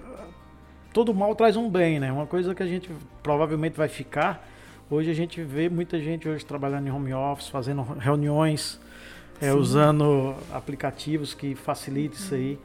[0.92, 2.11] todo mal traz um bem, né?
[2.12, 2.90] Uma coisa que a gente
[3.23, 4.47] provavelmente vai ficar.
[4.88, 8.81] Hoje a gente vê muita gente hoje trabalhando em home office, fazendo reuniões,
[9.42, 12.59] eh, usando aplicativos que facilitam isso aí.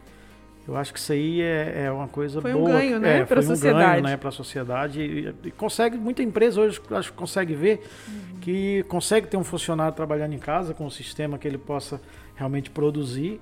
[0.68, 2.72] Eu acho que isso aí é, é uma coisa Foi um boa.
[2.74, 3.92] ganho, né, é, foi um sociedade.
[3.92, 5.02] ganho, né, para a sociedade.
[5.02, 8.40] E, e consegue, muita empresa hoje acho que consegue ver Uhum.
[8.42, 12.00] que consegue ter um funcionário trabalhando em casa com um sistema que ele possa
[12.36, 13.40] realmente produzir.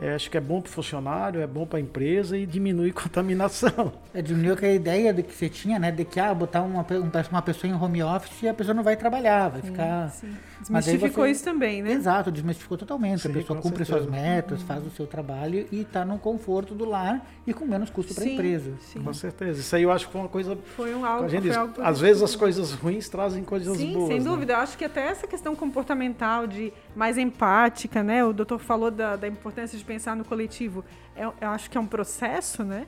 [0.00, 2.92] É, acho que é bom para o funcionário, é bom para a empresa e diminui
[2.92, 3.92] contaminação.
[4.14, 5.90] É, diminuiu aquela ideia de que você tinha, né?
[5.90, 8.82] De que, ah, botar uma, um- uma pessoa em home office e a pessoa não
[8.84, 10.10] vai trabalhar, vai ficar...
[10.10, 10.36] Sim.
[10.70, 11.92] Mas aí Desmistificou você- isso também, né?
[11.92, 13.20] Exato, desmistificou totalmente.
[13.22, 14.06] Sim, a pessoa cumpre certeza.
[14.08, 17.90] suas metas, faz o seu trabalho e está no conforto do lar e com menos
[17.90, 18.72] custo para a Sim, empresa.
[18.80, 19.00] sim.
[19.00, 19.60] Com certeza.
[19.60, 20.58] Isso aí eu acho que foi uma coisa.
[20.76, 23.76] Foi um algo, a gente foi diz, algo às vezes as coisas ruins trazem coisas
[23.76, 24.08] Sim, boas.
[24.08, 24.24] sem né?
[24.24, 24.52] dúvida.
[24.54, 28.24] Eu acho que até essa questão comportamental, de mais empática, né?
[28.24, 30.84] O doutor falou da, da importância de pensar no coletivo.
[31.16, 32.86] É- eu acho que é um processo, né?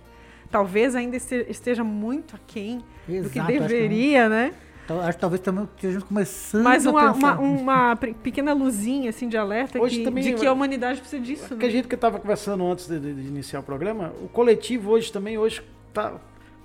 [0.51, 4.53] Talvez ainda este- esteja muito aquém do que Exato, acho que deveria, né?
[4.85, 7.39] Então, acho que talvez também estejamos começando Mas a uma, pensar.
[7.39, 7.61] uma,
[7.93, 11.23] uma pequena luzinha assim, de alerta Hoje que- também de que eu- a humanidade precisa
[11.23, 11.47] disso.
[11.47, 11.73] Porque a Né?
[11.75, 15.63] gente que estava conversando antes de, de- iniciar o programa, o coletivo hoje também hoje
[15.95, 16.15] tá,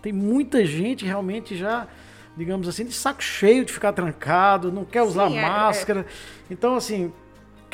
[0.01, 1.87] tem muita gente realmente já,
[2.35, 6.07] digamos assim, de saco cheio de ficar trancado, não quer usar Sim, é- máscara.
[6.49, 7.13] Então, assim,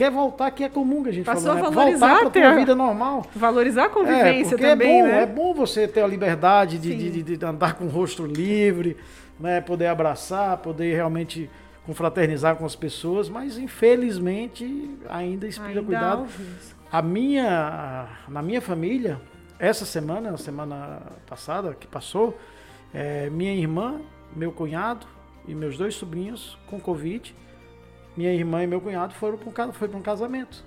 [0.01, 1.75] quer voltar que é comum que a gente Passou falou, a né?
[1.75, 3.23] valorizar Voltar para a- vida normal.
[3.35, 5.21] Valorizar a É, convivência porque também, é bom, né?
[5.21, 8.97] é bom você ter a liberdade de, de- de- de andar com o rosto livre,
[9.39, 9.61] né?
[9.61, 11.47] Poder abraçar, poder realmente
[11.85, 16.25] confraternizar com as pessoas, mas infelizmente ainda inspira Ainda cuidado.
[16.91, 19.21] A minha, na minha família,
[19.59, 22.37] essa semana, na semana passada que passou,
[22.93, 24.01] é, minha irmã,
[24.35, 25.05] meu cunhado
[25.47, 27.35] e meus dois sobrinhos com Covid,
[28.15, 30.63] minha irmã e meu cunhado foram para um, foi para um casamento.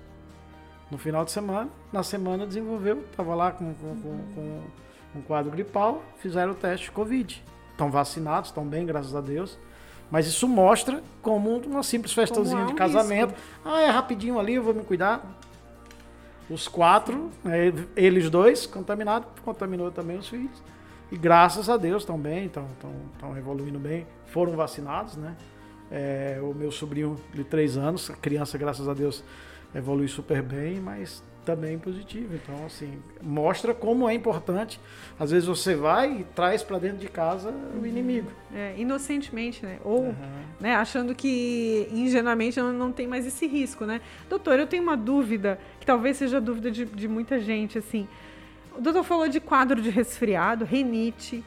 [0.89, 5.51] No final de semana, na semana desenvolveu, estava lá com, com, com- com um quadro
[5.51, 7.43] gripal, fizeram o teste de Covid.
[7.71, 9.57] Estão vacinados, estão bem, graças a Deus.
[10.11, 13.33] Mas isso mostra como uma simples festazinha há um de casamento.
[13.63, 15.25] Ah, é rapidinho ali, eu vou me cuidar.
[16.49, 20.61] Os quatro, né, eles dois, contaminados, contaminou também os filhos.
[21.11, 22.67] E graças a Deus estão bem, estão
[23.37, 24.05] evoluindo bem.
[24.27, 25.35] Foram vacinados, né?
[25.91, 29.23] É, o meu sobrinho de três anos, a criança, graças a Deus,
[29.73, 32.33] evolui super bem, mas também positivo.
[32.33, 34.79] Então, assim, mostra como é importante.
[35.19, 38.31] Às vezes você vai e traz para dentro de casa o inimigo.
[38.53, 39.77] É, inocentemente, né?
[39.83, 40.15] Ou Uhum.
[40.59, 44.01] né, achando que ingenuamente não, não tem mais esse risco, né?
[44.27, 48.07] Doutor, eu tenho uma dúvida, que talvez seja a dúvida de, de muita gente, assim.
[48.75, 51.43] O doutor falou de quadro de resfriado, rinite,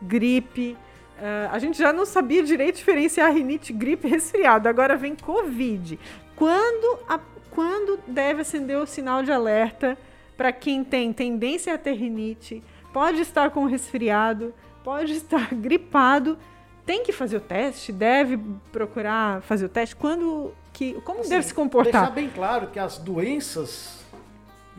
[0.00, 0.76] gripe.
[1.20, 4.68] Ah, a gente já não sabia direito diferenciar rinite, gripe e resfriado.
[4.68, 5.98] Agora vem Covid.
[6.36, 9.96] Quando, a- quando deve acender o sinal de alerta
[10.36, 16.38] para quem tem tendência a ter rinite, pode estar com resfriado, pode estar gripado,
[16.86, 17.92] tem que fazer o teste?
[17.92, 18.38] Deve
[18.72, 19.94] procurar fazer o teste?
[19.94, 22.10] Quando que, como Assim, deve se Deixar comportar?
[22.12, 24.02] bem claro que as doenças,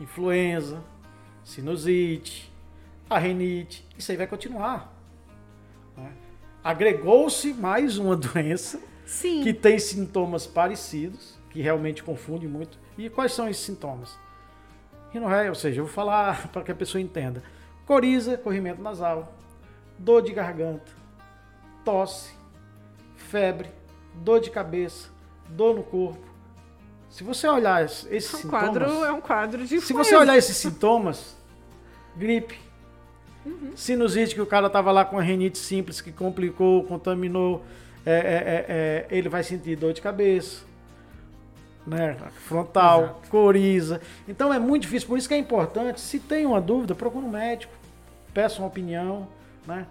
[0.00, 0.82] influenza,
[1.44, 2.52] sinusite,
[3.08, 4.91] a rinite, isso aí vai continuar.
[6.62, 9.42] Agregou-se mais uma doença Sim.
[9.42, 12.78] que tem sintomas parecidos, que realmente confunde muito.
[12.96, 14.16] E quais são esses sintomas?
[15.10, 17.42] Rinorreia, ou seja, eu vou falar para que a pessoa entenda.
[17.84, 19.34] Coriza, corrimento nasal,
[19.98, 20.90] dor de garganta,
[21.84, 22.32] tosse,
[23.16, 23.68] febre,
[24.14, 25.08] dor de cabeça,
[25.48, 26.30] dor no corpo.
[27.10, 30.04] Se você olhar es- esses um sintomas, quadro é um quadro de se influenza.
[30.10, 31.36] você olhar esses sintomas,
[32.16, 32.58] gripe,
[33.44, 33.72] Uhum.
[33.74, 37.64] sinusite que o cara tava lá com a rinite simples que complicou, contaminou,
[38.06, 40.64] é, é, é, é, ele vai sentir dor de cabeça.
[41.86, 42.16] né?
[42.46, 43.28] Frontal, Exato.
[43.28, 44.00] coriza.
[44.28, 45.08] Então é muito difícil.
[45.08, 47.72] Por isso que é importante, se tem uma dúvida, procure um médico,
[48.32, 49.26] peça uma opinião,
[49.66, 49.86] né?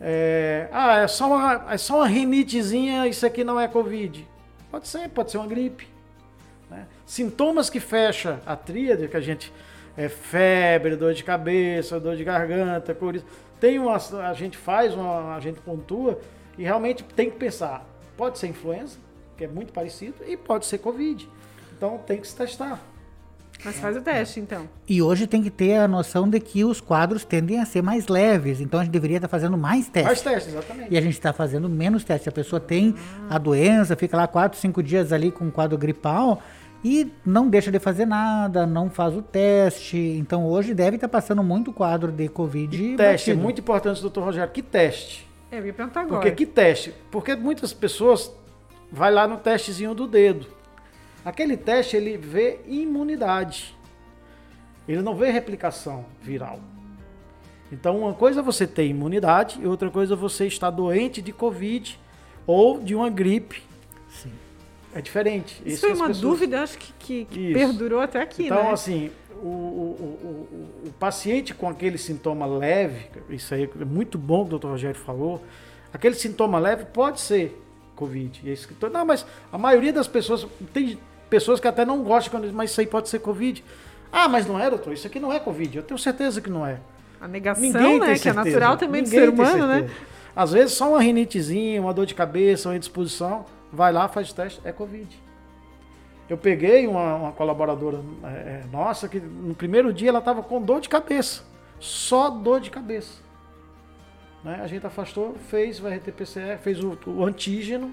[0.00, 4.26] É, ah, é só, uma, é só uma rinitezinha, isso aqui não é Covid.
[4.70, 5.86] Pode ser, pode ser uma gripe.
[6.68, 6.86] Né?
[7.06, 9.52] Sintomas que fecha a tríade, que a gente
[9.96, 13.24] é febre, dor de cabeça, dor de garganta, coriza.
[13.60, 16.18] Tem uma, a gente faz, uma, a gente pontua
[16.58, 17.86] e realmente tem que pensar.
[18.16, 18.98] Pode ser influenza,
[19.36, 21.28] que é muito parecido, e pode ser Covid.
[21.76, 22.80] Então tem que se testar.
[23.64, 24.68] Mas faz o teste, então.
[24.88, 28.08] E hoje tem que ter a noção de que os quadros tendem a ser mais
[28.08, 28.60] leves.
[28.60, 30.04] Então a gente deveria estar fazendo mais testes.
[30.04, 30.92] Mais testes, exatamente.
[30.92, 32.26] E a gente está fazendo menos testes.
[32.26, 32.94] A pessoa tem
[33.28, 33.36] ah.
[33.36, 36.42] a doença, fica lá 4, 5 dias ali com um quadro gripal
[36.84, 39.96] e não deixa de fazer nada, não faz o teste.
[39.96, 42.82] Então hoje deve estar passando muito quadro de Covid.
[42.82, 44.52] E teste, é muito importante, doutor Rogério.
[44.52, 45.28] Que teste?
[45.50, 46.20] É, eu ia perguntar agora.
[46.20, 46.94] Porque que teste?
[47.10, 48.32] Porque muitas pessoas
[48.90, 50.46] vai lá no testezinho do dedo.
[51.24, 53.76] Aquele teste ele vê imunidade.
[54.88, 56.58] Ele não vê replicação viral.
[57.70, 61.32] Então, uma coisa é você ter imunidade e outra coisa é você estar doente de
[61.32, 61.98] Covid
[62.46, 63.62] ou de uma gripe.
[64.10, 64.32] Sim.
[64.94, 65.62] É diferente.
[65.64, 66.20] Isso, foi uma pessoas...
[66.20, 68.72] dúvida, acho que, que, que perdurou até aqui, então, né?
[68.72, 69.10] assim,
[69.42, 74.48] o, o, o, o, paciente com aquele sintoma leve, isso aí é muito bom que
[74.48, 75.42] o doutor Rogério falou,
[75.92, 77.58] aquele sintoma leve pode ser
[77.96, 78.40] Covid.
[78.44, 80.98] E esse, não, mas a maioria das pessoas, tem
[81.30, 83.64] pessoas que até não gostam, mas isso aí pode ser Covid.
[84.12, 85.78] Ah, mas não é, doutor, isso aqui não é Covid.
[85.78, 86.78] Eu tenho certeza que não é.
[87.20, 89.90] A negação, Ninguém né, que é natural também Ninguém do ser humano, né?
[90.34, 94.34] Às vezes só uma rinitezinha, uma dor de cabeça, uma indisposição, vai lá, faz o
[94.34, 95.18] teste, é Covid.
[96.28, 100.60] Eu peguei uma, uma colaboradora é, é nossa que no primeiro dia ela estava com
[100.60, 101.42] dor de cabeça.
[101.80, 103.20] Só dor de cabeça.
[104.44, 104.60] Né?
[104.62, 107.92] A gente afastou, fez o RT-PCR, fez o, o, antígeno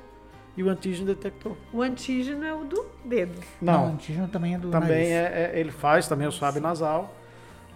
[0.55, 1.57] e o antígeno detectou.
[1.71, 3.39] O antígeno é o do dedo.
[3.61, 5.09] Não, Não o antígeno também é do Também nariz.
[5.09, 7.13] É, é, ele faz também o suave nasal.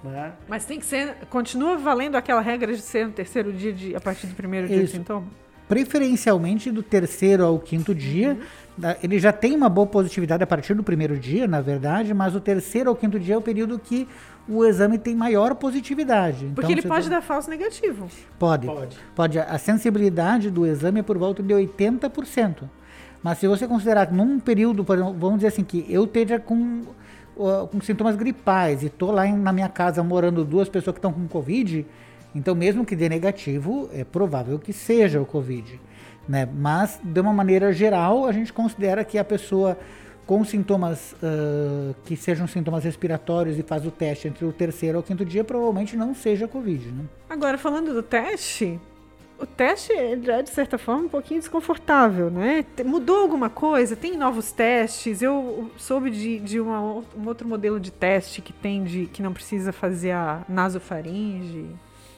[0.04, 0.34] Né?
[0.48, 1.16] Mas tem que ser.
[1.30, 4.76] Continua valendo aquela regra de ser no terceiro dia de, a partir do primeiro Isso.
[4.76, 5.28] dia de sintoma?
[5.74, 8.38] Preferencialmente do terceiro ao quinto dia.
[8.78, 8.96] Uhum.
[9.04, 12.40] Ele já tem uma boa positividade a partir do primeiro dia, na verdade, mas o
[12.40, 14.08] terceiro ao quinto dia é o período que
[14.48, 16.46] o exame tem maior positividade.
[16.56, 17.12] Porque então, ele pode tem...
[17.12, 18.08] dar falso negativo.
[18.38, 18.98] Pode, pode.
[19.16, 19.40] Pode.
[19.40, 22.64] A sensibilidade do exame é por volta de 80%.
[23.22, 26.82] Mas se você considerar num período, vamos dizer assim, que eu esteja com,
[27.38, 31.00] uh, com sintomas gripais e estou lá em, na minha casa morando duas pessoas que
[31.00, 31.86] estão com Covid,
[32.36, 35.80] então mesmo que dê negativo, é provável que seja o Covid.
[36.28, 36.48] Né?
[36.52, 39.78] Mas, de uma maneira geral, a gente considera que a pessoa
[40.26, 45.04] com sintomas uh, que sejam sintomas respiratórios e faz o teste entre o terceiro ou
[45.04, 46.92] quinto dia, provavelmente não seja Covid.
[46.92, 47.04] Né?
[47.30, 48.80] Agora, falando do teste,
[49.38, 52.64] o teste é, de certa forma, um pouquinho desconfortável, né?
[52.86, 53.96] Mudou alguma coisa?
[53.96, 55.22] Tem novos testes?
[55.22, 59.34] Eu soube de, de uma, um outro modelo de teste que tem de que não
[59.34, 61.66] precisa fazer a nasofaringe.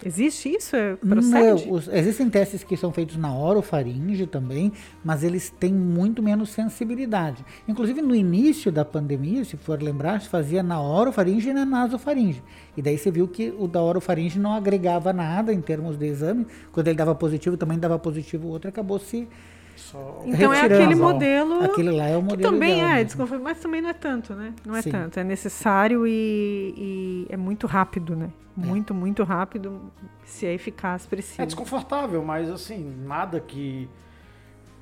[0.04, 0.76] Existe isso?
[0.76, 1.66] É, procede?
[1.68, 4.72] Não, os, existem testes que são feitos na orofaringe também,
[5.04, 7.46] mas eles têm muito menos sensibilidade.
[7.68, 12.44] Inclusive, no início da pandemia, se for lembrar, se fazia na orofaringe e na nasofaringe.
[12.76, 16.46] E daí você viu que o da orofaringe não agregava nada em termos de exame.
[16.72, 19.28] Quando ele dava positivo, também dava positivo o outro, acabou se
[19.76, 21.64] só então é aquele modelo.
[21.64, 22.38] Aquele lá é o modelo.
[22.38, 24.54] Que também ideal, é desconfortável, mas também não é tanto, né?
[24.66, 24.92] Não é Sim.
[24.92, 25.20] tanto.
[25.20, 28.30] É necessário e, e, é muito rápido, né?
[28.58, 28.66] É.
[28.66, 29.92] Muito, muito rápido,
[30.24, 31.44] se é eficaz, precisa.
[31.44, 33.90] É desconfortável, mas assim, nada que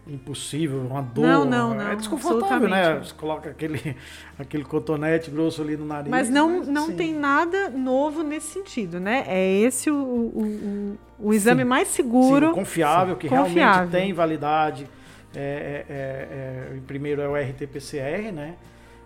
[0.07, 1.25] impossível, uma dor.
[1.25, 1.87] Não, não, não.
[1.87, 2.99] É desconfortável, né?
[2.99, 3.95] Você coloca aquele,
[4.37, 6.09] aquele cotonete grosso ali no nariz.
[6.09, 9.23] Mas não, mas, não tem nada novo nesse sentido, né?
[9.27, 11.67] É esse o, o, o, o exame sim.
[11.67, 12.47] mais seguro.
[12.49, 13.19] Sim, confiável, sim.
[13.21, 13.53] que confiável.
[13.53, 14.87] realmente tem validade.
[15.35, 18.55] É, é, é, é, o primeiro é o RT-PCR, né?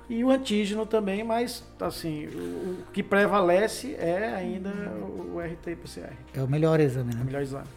[0.10, 4.70] E o antígeno também, mas assim, o, que prevalece é ainda
[5.34, 6.14] o RT-PCR.
[6.34, 7.20] É o melhor exame, né?
[7.20, 7.68] É o melhor exame.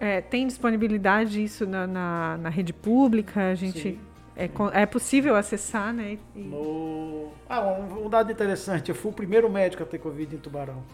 [0.00, 3.50] É, tem disponibilidade isso na, na, na, rede pública?
[3.50, 3.98] A gente
[4.36, 6.18] é, é, possível acessar, né?
[6.36, 6.40] E...
[6.40, 7.32] No...
[7.48, 8.90] Ah, um, um, dado interessante.
[8.90, 10.84] Eu fui o primeiro médico a ter covid em Tubarão.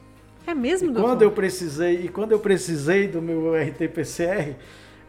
[0.47, 4.57] É mesmo, e quando eu precisei E quando eu precisei do meu RT-PCR,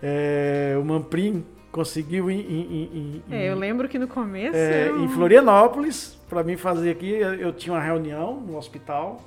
[0.01, 5.03] é, o Mamprim conseguiu em, em, em, é, eu lembro que no começo é, eu...
[5.03, 9.21] em Florianópolis para mim fazer aqui eu tinha uma reunião no hospital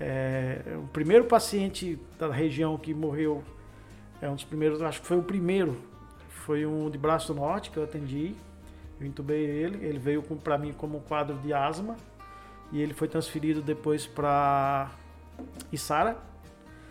[0.00, 3.44] é, o primeiro paciente da região que morreu
[4.20, 5.76] é um dos primeiros, acho que foi o primeiro.
[6.28, 8.34] Foi um de Braço Norte que eu atendi.
[9.00, 9.84] Eu entubei ele.
[9.84, 11.96] Ele veio para mim como um quadro de asma.
[12.72, 14.90] E ele foi transferido depois para
[15.72, 16.16] Isara.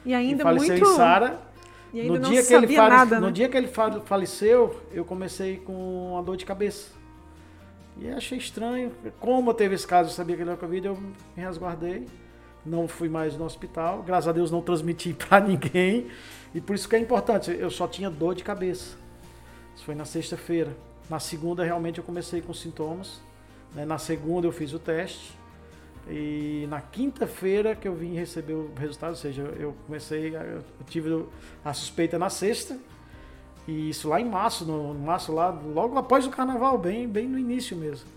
[0.06, 0.92] E ainda e faleceu muito...
[0.92, 1.40] Isara.
[1.94, 2.90] E ainda no não dia que ele fale...
[2.96, 3.26] nada, né?
[3.26, 3.68] No dia que ele
[4.06, 6.92] faleceu, eu comecei com uma dor de cabeça.
[8.00, 8.92] E achei estranho.
[9.20, 12.06] Como teve esse caso, eu sabia que ele era Covid, eu me resguardei.
[12.68, 14.04] Não fui mais no hospital.
[14.04, 16.08] Graças a Deus não transmiti para ninguém.
[16.54, 17.52] E por isso que é importante.
[17.52, 18.98] Eu só tinha dor de cabeça.
[19.76, 20.76] Isso foi na sexta-feira.
[21.10, 23.22] Na segunda, realmente, eu comecei com sintomas.
[23.74, 23.86] Né?
[23.86, 25.38] Na segunda, eu fiz o teste.
[26.10, 31.26] E na quinta-feira que eu vim receber o resultado, ou seja, eu comecei, eu tive
[31.66, 32.78] a suspeita na sexta,
[33.68, 37.38] e isso lá em março, no, março lá, logo após o carnaval, bem, bem no
[37.38, 38.08] início mesmo.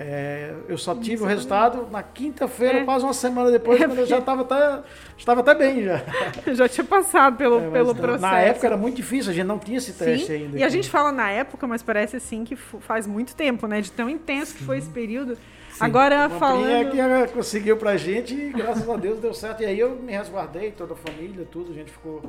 [0.00, 2.84] É, eu só tive o resultado na quinta-feira, é.
[2.84, 4.80] quase uma semana depois, é, quando eu já estava até,
[5.16, 6.00] estava até bem já.
[6.54, 8.22] já tinha passado pelo, é, pelo processo.
[8.22, 10.58] Na época era muito difícil, a gente não tinha esse teste Sim, ainda.
[10.58, 13.80] E a gente fala na época, mas parece assim que faz muito tempo, né?
[13.80, 15.34] De tão intenso que foi esse período.
[15.34, 15.84] Sim.
[15.84, 16.70] Agora Uma falando.
[16.70, 16.84] É
[17.26, 19.64] que conseguiu pra gente e graças a Deus deu certo.
[19.64, 22.22] E aí eu me resguardei, toda a família, tudo, a gente ficou.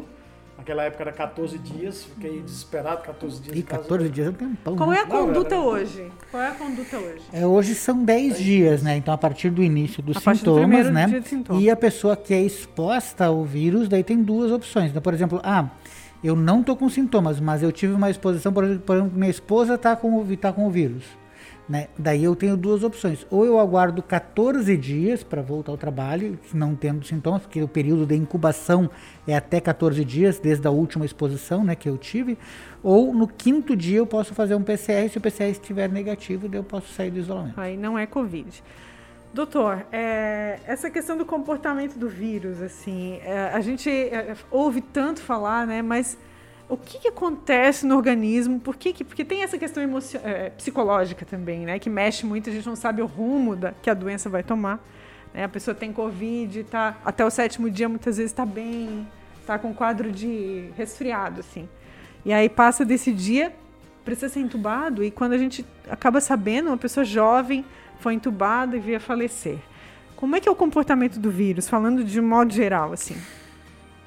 [0.59, 3.57] Naquela época era 14 dias, fiquei desesperado, 14 dias.
[3.57, 4.75] E 14 dias é um tempão.
[4.75, 4.97] Qual né?
[4.97, 6.11] é a conduta Não, hoje?
[6.29, 7.21] Qual é a conduta hoje?
[7.31, 8.97] É, hoje são 10 dias, né?
[8.97, 11.21] Então, a partir do início dos a sintomas, do né?
[11.23, 11.61] Sintoma.
[11.61, 14.89] E a pessoa que é exposta ao vírus, daí tem duas opções.
[14.89, 15.69] Então, por exemplo, ah,
[16.21, 19.95] eu não tô com sintomas, mas eu tive uma exposição, por exemplo, minha esposa tá
[19.95, 21.05] com, tá com o vírus.
[21.69, 21.87] Né?
[21.95, 23.27] Daí eu tenho duas opções.
[23.29, 28.07] Ou eu aguardo 14 dias para voltar ao trabalho, não tendo sintomas, porque o período
[28.07, 28.89] de incubação
[29.27, 32.39] é até 14 dias, desde a última exposição né, que eu tive.
[32.81, 36.63] Ou no quinto dia eu posso fazer um PCR, se o PCR estiver negativo, eu
[36.63, 37.61] posso sair do isolamento.
[37.61, 38.63] Aí não é Covid.
[39.31, 45.21] Doutor, é, essa questão do comportamento do vírus, assim, é, a gente é, ouve tanto
[45.21, 46.17] falar, né, mas
[46.69, 49.83] o que, que, acontece no organismo, por que, que porque tem essa questão
[50.23, 53.89] é, psicológica também, né, que mexe muito, a gente não sabe o rumo da, que
[53.89, 54.79] a doença vai tomar.
[55.33, 55.43] Né?
[55.43, 59.07] A pessoa tem Covid, tá, até o sétimo dia muitas vezes está bem,
[59.41, 61.67] está com quadro de resfriado, assim.
[62.23, 63.51] E aí passa desse dia,
[64.05, 67.65] precisa ser entubado, e quando a gente acaba sabendo, uma pessoa jovem
[67.99, 69.57] foi entubada e veio a falecer.
[70.15, 73.15] Como é que é o comportamento do vírus, falando de modo geral, assim?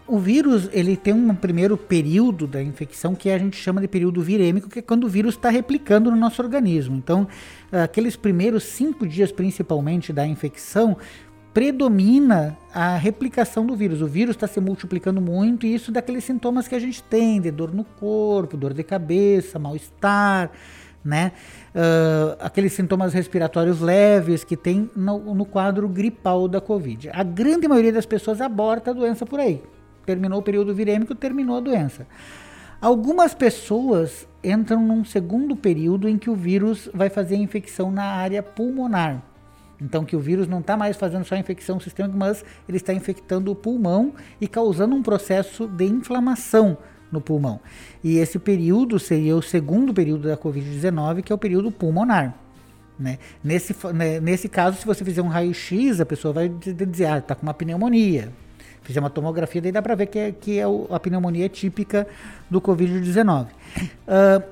[0.07, 4.20] O vírus ele tem um primeiro período da infecção que a gente chama de período
[4.20, 6.96] virêmico, que é quando o vírus está replicando no nosso organismo.
[6.96, 7.26] Então,
[7.70, 10.96] aqueles primeiros cinco dias, principalmente da infecção,
[11.55, 14.00] predomina a replicação do vírus.
[14.03, 17.50] O vírus está se multiplicando muito e isso daqueles sintomas que a gente tem, de
[17.50, 20.50] dor no corpo, dor de cabeça, mal-estar,
[21.05, 21.32] né?
[21.74, 27.11] Uh, aqueles sintomas respiratórios leves que tem no, no quadro gripal da Covid.
[27.12, 29.62] A grande maioria das pessoas aborta a doença por aí
[30.05, 32.07] terminou o período virêmico, terminou a doença.
[32.80, 38.42] Algumas pessoas entram num segundo período em que o vírus vai fazer infecção na área
[38.42, 39.22] pulmonar.
[39.80, 43.50] Então, que o vírus não está mais fazendo só infecção sistêmica, mas ele está infectando
[43.50, 46.76] o pulmão e causando um processo de inflamação
[47.11, 47.61] no pulmão.
[48.03, 52.34] E esse período seria o segundo período da Covid-19, que é o período pulmonar.
[52.98, 53.18] Né?
[53.42, 57.34] Nesse, né, nesse caso, se você fizer um raio-x, a pessoa vai dizer, ah, está
[57.34, 58.32] com uma pneumonia
[58.83, 62.07] fizer uma tomografia, daí dá para ver que é, que é a pneumonia típica
[62.51, 63.45] do Covid-19.
[63.45, 63.49] Uh,
[64.09, 64.43] ah,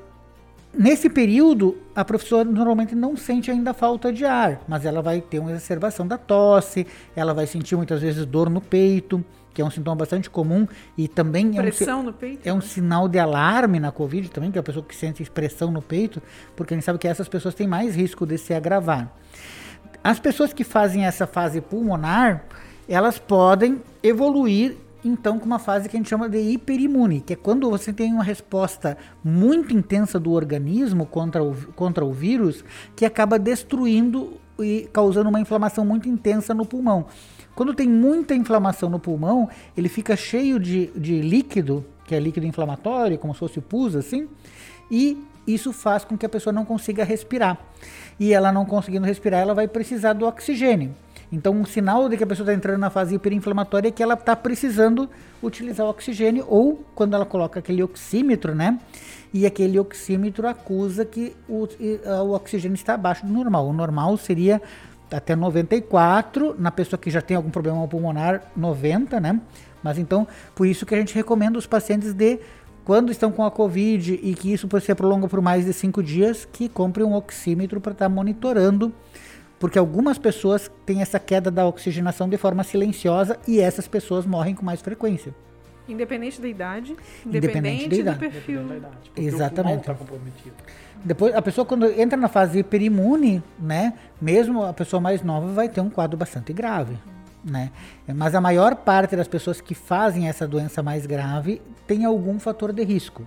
[0.73, 5.39] nesse período, a professora normalmente não sente ainda falta de ar, mas ela vai ter
[5.39, 9.71] uma exacerbação da tosse, ela vai sentir muitas vezes dor no peito, que é um
[9.71, 10.67] sintoma bastante comum
[10.97, 14.59] e também é um, no peito, é um sinal de alarme na Covid também, que
[14.59, 16.23] é a pessoa que sente expressão no peito,
[16.55, 19.13] porque a gente sabe que essas pessoas têm mais risco de se agravar.
[20.03, 22.45] As pessoas que fazem essa fase pulmonar,
[22.91, 27.37] elas podem evoluir então com uma fase que a gente chama de hiperimune, que é
[27.37, 32.65] quando você tem uma resposta muito intensa do organismo contra o, contra o vírus,
[32.95, 37.07] que acaba destruindo e causando uma inflamação muito intensa no pulmão.
[37.55, 42.47] Quando tem muita inflamação no pulmão, ele fica cheio de, de líquido, que é líquido
[42.47, 44.29] inflamatório, como se fosse pus, assim,
[44.91, 45.17] e
[45.47, 47.59] isso faz com que a pessoa não consiga respirar.
[48.19, 50.95] E ela não conseguindo respirar, ela vai precisar do oxigênio.
[51.33, 54.15] Então, um sinal de que a pessoa está entrando na fase hiperinflamatória é que ela
[54.15, 55.09] está precisando
[55.43, 58.79] utilizar o oxigênio, ou quando ela coloca aquele oxímetro, né?
[59.33, 61.69] E aquele oxímetro acusa que o,
[62.25, 63.69] o oxigênio está abaixo do normal.
[63.69, 64.61] O normal seria
[65.11, 69.41] até 94, na pessoa que já tem algum problema pulmonar, 90, né?
[69.83, 72.41] Mas então, por isso que a gente recomenda os pacientes de
[72.85, 76.45] quando estão com a Covid e que isso se prolonga por mais de cinco dias,
[76.45, 78.93] que comprem um oxímetro para estar tá monitorando
[79.61, 84.55] porque algumas pessoas têm essa queda da oxigenação de forma silenciosa e essas pessoas morrem
[84.55, 85.35] com mais frequência.
[85.87, 86.97] Independente da idade,
[87.27, 88.17] independente, independente da idade.
[88.17, 88.65] do perfil.
[88.65, 89.85] Da idade, Exatamente.
[89.85, 89.97] Tá
[91.05, 95.69] Depois, a pessoa quando entra na fase hiperimune, né, mesmo a pessoa mais nova vai
[95.69, 96.97] ter um quadro bastante grave.
[97.45, 97.71] Né?
[98.15, 102.73] Mas a maior parte das pessoas que fazem essa doença mais grave tem algum fator
[102.73, 103.27] de risco.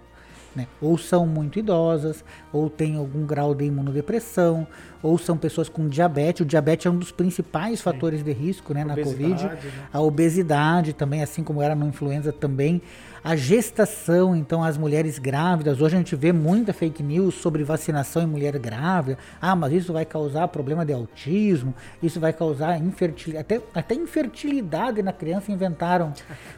[0.56, 0.68] Né?
[0.80, 4.68] Ou são muito idosas, ou têm algum grau de imunodepressão,
[5.02, 6.42] ou são pessoas com diabetes.
[6.42, 7.84] O diabetes é um dos principais Sim.
[7.84, 9.44] fatores de risco né, na Covid.
[9.44, 9.58] Né?
[9.92, 12.82] A obesidade também, assim como era na influenza também.
[13.24, 15.80] A gestação, então, as mulheres grávidas.
[15.80, 19.18] Hoje a gente vê muita fake news sobre vacinação em mulher grávida.
[19.42, 23.46] Ah, mas isso vai causar problema de autismo, isso vai causar infertilidade.
[23.46, 26.12] Até, até infertilidade na criança inventaram.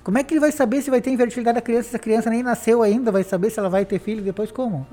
[0.04, 2.32] Como é que ele vai saber se vai ter infertilidade na criança se a criança
[2.32, 3.12] nem nasceu ainda?
[3.12, 4.88] Vai saber se ela vai ter filho depois como?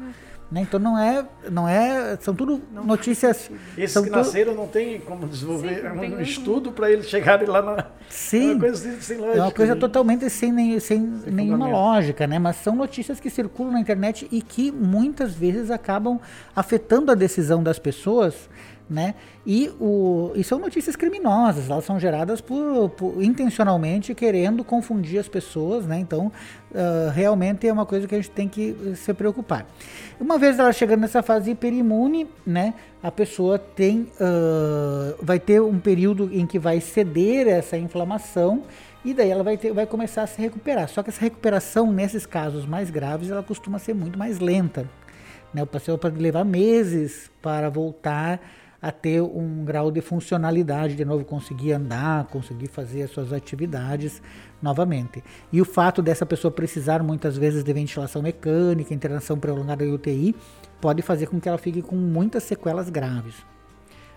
[0.53, 0.61] Né?
[0.61, 3.51] Então não é, não é, são tudo não notícias.
[3.77, 7.87] Esses que nasceram não tem como desenvolver Sim, um estudo para eles chegarem lá na.
[8.11, 8.51] Sim.
[8.51, 9.39] É uma coisa sem lógica.
[9.39, 9.81] É uma coisa né?
[9.81, 12.39] totalmente sem, nem, sem, sem nenhuma lógica, né?
[12.39, 16.21] Mas são notícias que circulam na internet e que muitas vezes acabam
[16.55, 18.35] afetando a decisão das pessoas
[18.89, 19.15] né?
[19.47, 25.29] E, o, e são notícias criminosas, elas são geradas por, por intencionalmente querendo confundir as
[25.29, 25.99] pessoas, né?
[25.99, 26.31] Então,
[26.71, 29.67] uh, realmente é uma coisa que a gente tem que se preocupar.
[30.21, 32.75] Uma vez ela chegando nessa fase hiperimune, né?
[33.03, 38.63] A pessoa tem, uh, vai ter um período em que vai ceder essa inflamação
[39.05, 40.89] e daí ela vai, ter, vai começar a se recuperar.
[40.89, 44.89] Só que essa recuperação, nesses casos mais graves, ela costuma ser muito mais lenta.
[45.53, 45.63] Né?
[45.63, 48.41] O paciente pode levar meses para voltar
[48.83, 54.21] a ter um grau de funcionalidade, de novo, conseguir andar, conseguir fazer as suas atividades
[54.61, 55.23] novamente.
[55.53, 60.35] E o fato dessa pessoa precisar muitas vezes de ventilação mecânica, internação prolongada em UTI,
[60.81, 63.37] pode fazer com que ela fique com muitas sequelas graves.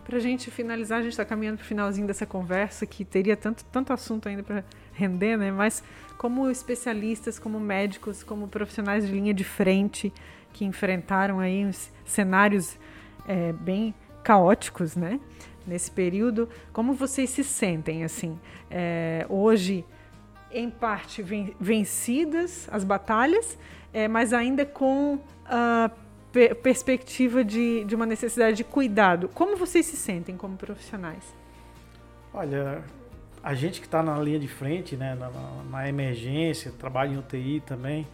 [0.04, 3.38] Para a gente finalizar, a gente está caminhando para o finalzinho dessa conversa, que teria
[3.38, 4.64] tanto, tanto assunto ainda para
[4.94, 5.52] render, né?
[5.52, 5.84] Mas
[6.18, 10.12] como especialistas, como médicos, como profissionais de linha de frente
[10.54, 12.78] que enfrentaram aí uns cenários
[13.28, 13.94] é, bem
[14.26, 15.20] caóticos, né?
[15.68, 18.40] Nesse período, como vocês se sentem assim?
[18.70, 19.86] É, hoje,
[20.52, 21.24] em parte
[21.60, 23.58] vencidas as batalhas,
[23.94, 25.92] é, mas ainda com a
[26.62, 29.30] perspectiva de, de uma necessidade de cuidado.
[29.30, 31.24] Como vocês se sentem como profissionais?
[32.34, 32.84] Olha,
[33.42, 35.30] a gente que está na linha de frente, né, na,
[35.70, 38.06] na, emergência, trabalha em UTI também,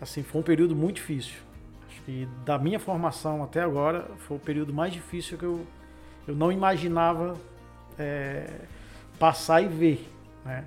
[0.00, 1.49] assim, foi um período muito difícil.
[2.10, 5.64] E da minha formação até agora, foi o período mais difícil que eu,
[6.26, 7.36] eu não imaginava
[7.96, 8.50] é,
[9.16, 10.10] passar e ver.
[10.44, 10.64] Né?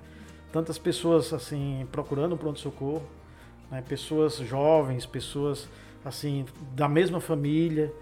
[0.50, 3.02] Tantas pessoas assim procurando pronto-socorro,
[3.70, 3.84] né?
[3.86, 5.68] pessoas jovens, pessoas
[6.02, 7.92] assim da mesma família.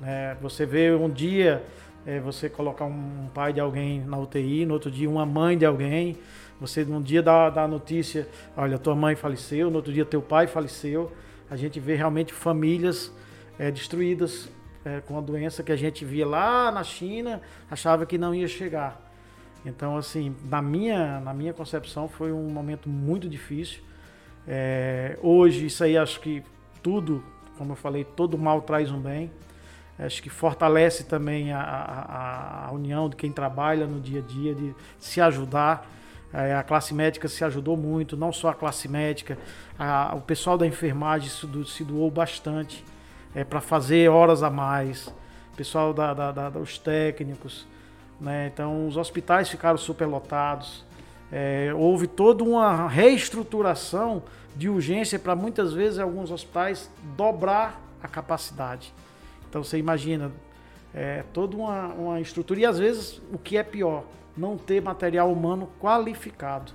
[0.00, 0.36] Né?
[0.42, 1.62] Você vê um dia
[2.04, 5.64] é, você colocar um pai de alguém na UTI, no outro dia uma mãe de
[5.64, 6.16] alguém.
[6.60, 8.26] Você num dia dá, dá a notícia,
[8.56, 11.12] olha, tua mãe faleceu, no outro dia teu pai faleceu
[11.50, 13.12] a gente vê realmente famílias
[13.58, 14.48] é, destruídas
[14.84, 17.40] é, com a doença que a gente via lá na China,
[17.70, 19.00] achava que não ia chegar.
[19.64, 23.82] Então, assim, na minha, na minha concepção, foi um momento muito difícil.
[24.46, 26.42] É, hoje, isso aí acho que
[26.82, 27.22] tudo,
[27.56, 29.30] como eu falei, todo mal traz um bem.
[29.98, 34.54] Acho que fortalece também a, a, a união de quem trabalha no dia a dia,
[34.54, 35.86] de se ajudar.
[36.32, 39.38] É, a classe médica se ajudou muito, não só a classe médica,
[39.78, 42.84] a, o pessoal da enfermagem se, do, se doou bastante
[43.34, 45.06] é, para fazer horas a mais,
[45.52, 47.66] o pessoal da, da, da, dos técnicos.
[48.20, 48.50] Né?
[48.52, 50.84] Então, os hospitais ficaram superlotados.
[51.32, 54.22] É, houve toda uma reestruturação
[54.56, 58.92] de urgência para muitas vezes alguns hospitais dobrar a capacidade.
[59.48, 60.30] Então, você imagina
[60.94, 62.60] é, toda uma, uma estrutura.
[62.60, 64.04] E às vezes, o que é pior,
[64.38, 66.72] não ter material humano qualificado.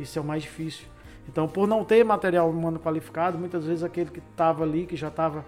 [0.00, 0.86] Isso é o mais difícil.
[1.28, 5.08] Então, por não ter material humano qualificado, muitas vezes aquele que estava ali, que já
[5.08, 5.44] estava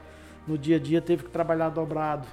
[0.47, 2.27] no dia a dia, teve que trabalhar dobrado.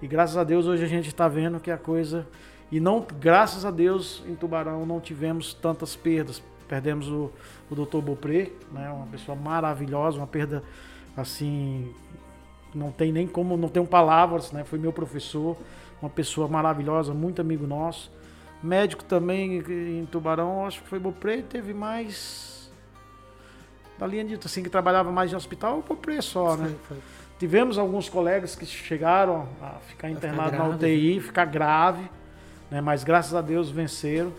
[0.00, 2.26] E graças a Deus hoje a gente está vendo que a coisa.
[2.70, 6.42] E não, graças a Deus, em Tubarão não tivemos tantas perdas.
[6.66, 7.30] Perdemos o,
[7.70, 7.98] o Dr.
[7.98, 10.62] Beaupré, né, uma pessoa maravilhosa, uma perda
[11.16, 11.94] assim.
[12.74, 14.64] Não tem nem como, não tenho palavras, né?
[14.64, 15.56] Foi meu professor,
[16.00, 18.10] uma pessoa maravilhosa, muito amigo nosso.
[18.62, 22.70] Médico também em Tubarão, acho que foi Bopré, teve mais.
[23.98, 26.74] Da linha de assim, que trabalhava mais em hospital, o Bopré só, né?
[26.88, 26.96] Foi.
[27.38, 32.08] Tivemos alguns colegas que chegaram a ficar internados na UTI, ficar grave,
[32.70, 32.80] né?
[32.80, 34.32] Mas graças a Deus venceram.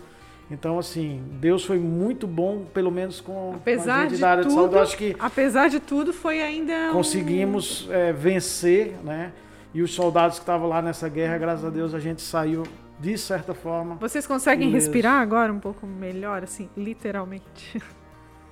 [0.50, 4.42] Então, assim, Deus foi muito bom, pelo menos com, apesar a gente de da área
[4.42, 4.74] tudo, de saúde.
[4.74, 7.92] Eu acho que apesar de tudo, foi ainda conseguimos um...
[7.92, 9.32] é, vencer, né?
[9.72, 12.62] E os soldados que estavam lá nessa guerra, graças a Deus, a gente saiu
[13.04, 13.96] de certa forma.
[13.96, 17.82] Vocês conseguem respirar agora um pouco melhor, assim, literalmente?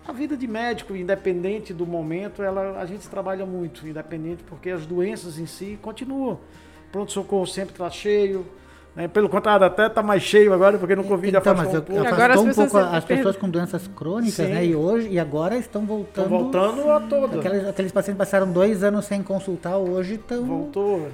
[0.06, 4.84] A vida de médico, independente do momento, ela, a gente trabalha muito, independente, porque as
[4.84, 6.40] doenças em si continuam.
[6.90, 8.44] Pronto-socorro sempre está cheio,
[8.94, 9.08] Né?
[9.08, 12.06] Pelo contrário, até está mais cheio agora, porque no Covid então, afastou mas um pouco.
[12.06, 14.52] Agora as um pessoas pouco as pessoas com doenças crônicas, Sim.
[14.52, 14.66] né?
[14.66, 16.24] E hoje e agora estão voltando.
[16.24, 17.38] Estão voltando a todas.
[17.38, 21.08] Aqueles, aqueles pacientes que passaram dois anos sem consultar, hoje estão Voltou.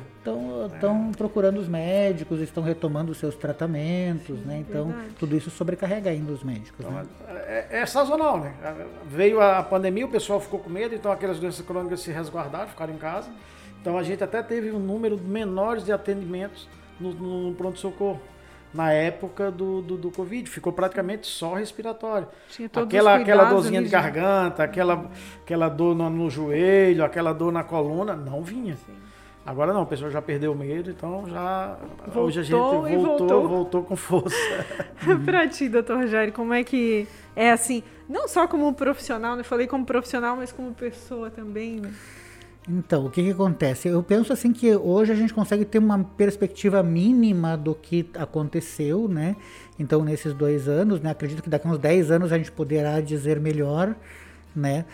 [0.73, 4.65] Estão procurando os médicos, estão retomando os seus tratamentos, né?
[4.69, 5.15] Então verdade.
[5.19, 6.81] tudo isso sobrecarrega ainda os médicos.
[6.81, 7.07] Então, né?
[7.47, 8.55] é, é sazonal, né?
[9.07, 12.95] Veio a pandemia, o pessoal ficou com medo, então aquelas doenças crônicas se resguardaram, ficaram
[12.95, 13.31] em casa.
[13.81, 16.69] Então a gente até teve um número menores de atendimentos
[17.01, 18.21] no, no pronto-socorro.
[18.73, 22.29] Na época do, do, do Covid, ficou praticamente só respiratório.
[22.51, 25.11] Tinha todos Aquela, os aquela dorzinha de garganta, aquela,
[25.43, 28.77] aquela dor no, no joelho, aquela dor na coluna, não vinha.
[29.49, 31.79] Agora não, o pessoal já perdeu o medo, então já.
[32.15, 33.49] hoje a gente Voltou e voltou, voltou.
[33.49, 34.37] voltou com força.
[35.25, 39.43] pra ti, doutor Rogério, como é que é assim, não só como profissional, né?
[39.43, 41.91] Falei como profissional, mas como pessoa também, né?
[42.69, 43.89] Então, o que, que acontece?
[43.89, 49.09] Eu penso assim que hoje a gente consegue ter uma perspectiva mínima do que aconteceu,
[49.09, 49.35] né?
[49.79, 51.13] Então, nesses dois anos, né?
[51.13, 53.97] Acredito que daqui a uns 10 anos a gente poderá dizer melhor,
[54.55, 54.85] né?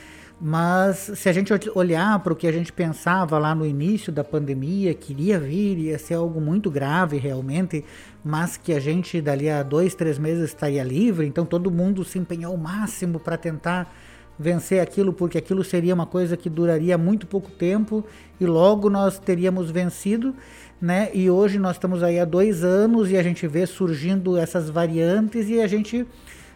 [0.41, 4.24] Mas se a gente olhar para o que a gente pensava lá no início da
[4.24, 7.85] pandemia, que iria vir, ia ser algo muito grave realmente,
[8.24, 12.18] mas que a gente dali a dois, três meses estaria livre, então todo mundo se
[12.18, 13.95] empenhou ao máximo para tentar
[14.39, 18.05] vencer aquilo, porque aquilo seria uma coisa que duraria muito pouco tempo
[18.41, 20.35] e logo nós teríamos vencido,
[20.80, 21.09] né?
[21.14, 25.49] E hoje nós estamos aí há dois anos e a gente vê surgindo essas variantes
[25.49, 26.05] e a gente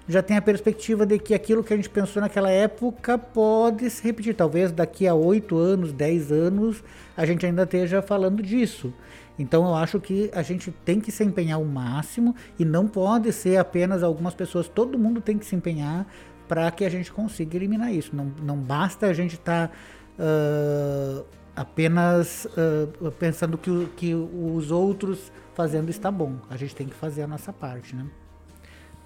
[0.09, 4.03] já tem a perspectiva de que aquilo que a gente pensou naquela época pode se
[4.03, 4.35] repetir.
[4.35, 6.83] Talvez daqui a oito anos, dez anos,
[7.15, 8.93] a gente ainda esteja falando disso.
[9.39, 13.33] Então eu acho que a gente tem que se empenhar o máximo e não pode
[13.33, 16.07] ser apenas algumas pessoas, todo mundo tem que se empenhar
[16.49, 18.17] para que a gente consiga eliminar isso.
[18.17, 19.75] Não, não basta a gente estar tá,
[20.19, 26.37] uh, apenas uh, pensando que, que os outros fazendo está bom.
[26.49, 28.07] A gente tem que fazer a nossa parte, né?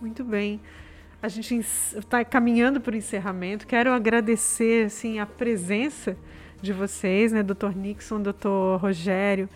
[0.00, 0.60] Muito bem.
[1.22, 3.64] A gente está caminhando para o encerramento.
[3.64, 6.16] Quero agradecer assim, a presença
[6.60, 7.76] de vocês, né, Dr.
[7.76, 8.80] Nixon, Dr.
[8.80, 9.48] Rogério,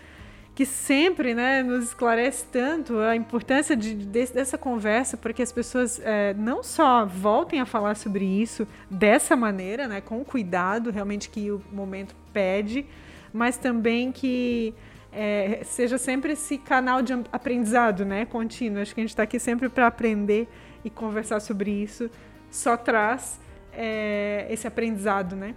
[0.55, 5.51] que sempre né, nos esclarece tanto a importância de, de, dessa conversa para que as
[5.51, 11.29] pessoas é, não só voltem a falar sobre isso dessa maneira, né, com cuidado, realmente
[11.29, 12.85] que o momento pede,
[13.33, 14.73] mas também que
[15.11, 18.81] é, seja sempre esse canal de aprendizado né, contínuo.
[18.81, 20.47] Acho que a gente está aqui sempre para aprender
[20.83, 22.09] e conversar sobre isso.
[22.49, 23.39] Só traz
[23.73, 25.55] é, esse aprendizado, né?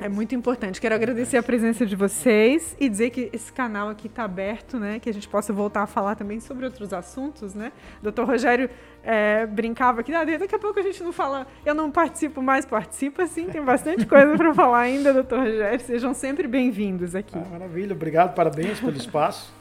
[0.00, 0.80] É muito importante.
[0.80, 4.98] Quero agradecer a presença de vocês e dizer que esse canal aqui está aberto, né?
[4.98, 7.70] Que a gente possa voltar a falar também sobre outros assuntos, né?
[8.02, 8.68] Doutor Rogério
[9.02, 12.64] é, brincava que ah, daqui a pouco a gente não fala, eu não participo mais,
[12.64, 15.80] participa sim, tem bastante coisa para falar ainda, doutor Rogério.
[15.80, 17.38] Sejam sempre bem-vindos aqui.
[17.38, 19.59] Ah, maravilha, obrigado, parabéns pelo espaço.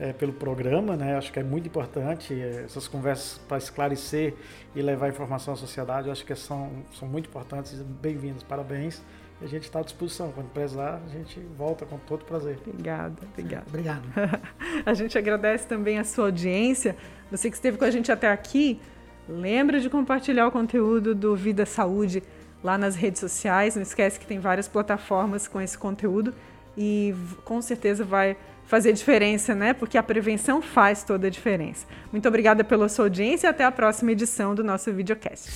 [0.00, 1.14] É, pelo programa, né?
[1.14, 4.32] Acho que é muito importante é, essas conversas para esclarecer
[4.74, 6.08] e levar informação à sociedade.
[6.08, 7.74] Acho que são, são muito importantes.
[8.00, 9.02] Bem-vindos, parabéns.
[9.42, 10.32] A gente está à disposição.
[10.32, 12.58] Quando precisar, a gente volta com todo prazer.
[12.66, 13.64] Obrigada, obrigada.
[13.68, 14.02] Obrigado.
[14.86, 16.96] a gente agradece também a sua audiência.
[17.30, 18.80] Você que esteve com a gente até aqui,
[19.28, 22.22] lembra de compartilhar o conteúdo do Vida Saúde
[22.64, 23.76] lá nas redes sociais.
[23.76, 26.34] Não esquece que tem várias plataformas com esse conteúdo
[26.76, 28.36] e com certeza vai
[28.70, 29.74] fazer diferença, né?
[29.74, 31.84] Porque a prevenção faz toda a diferença.
[32.12, 35.50] Muito obrigada pela sua audiência e até a próxima edição do nosso videocast.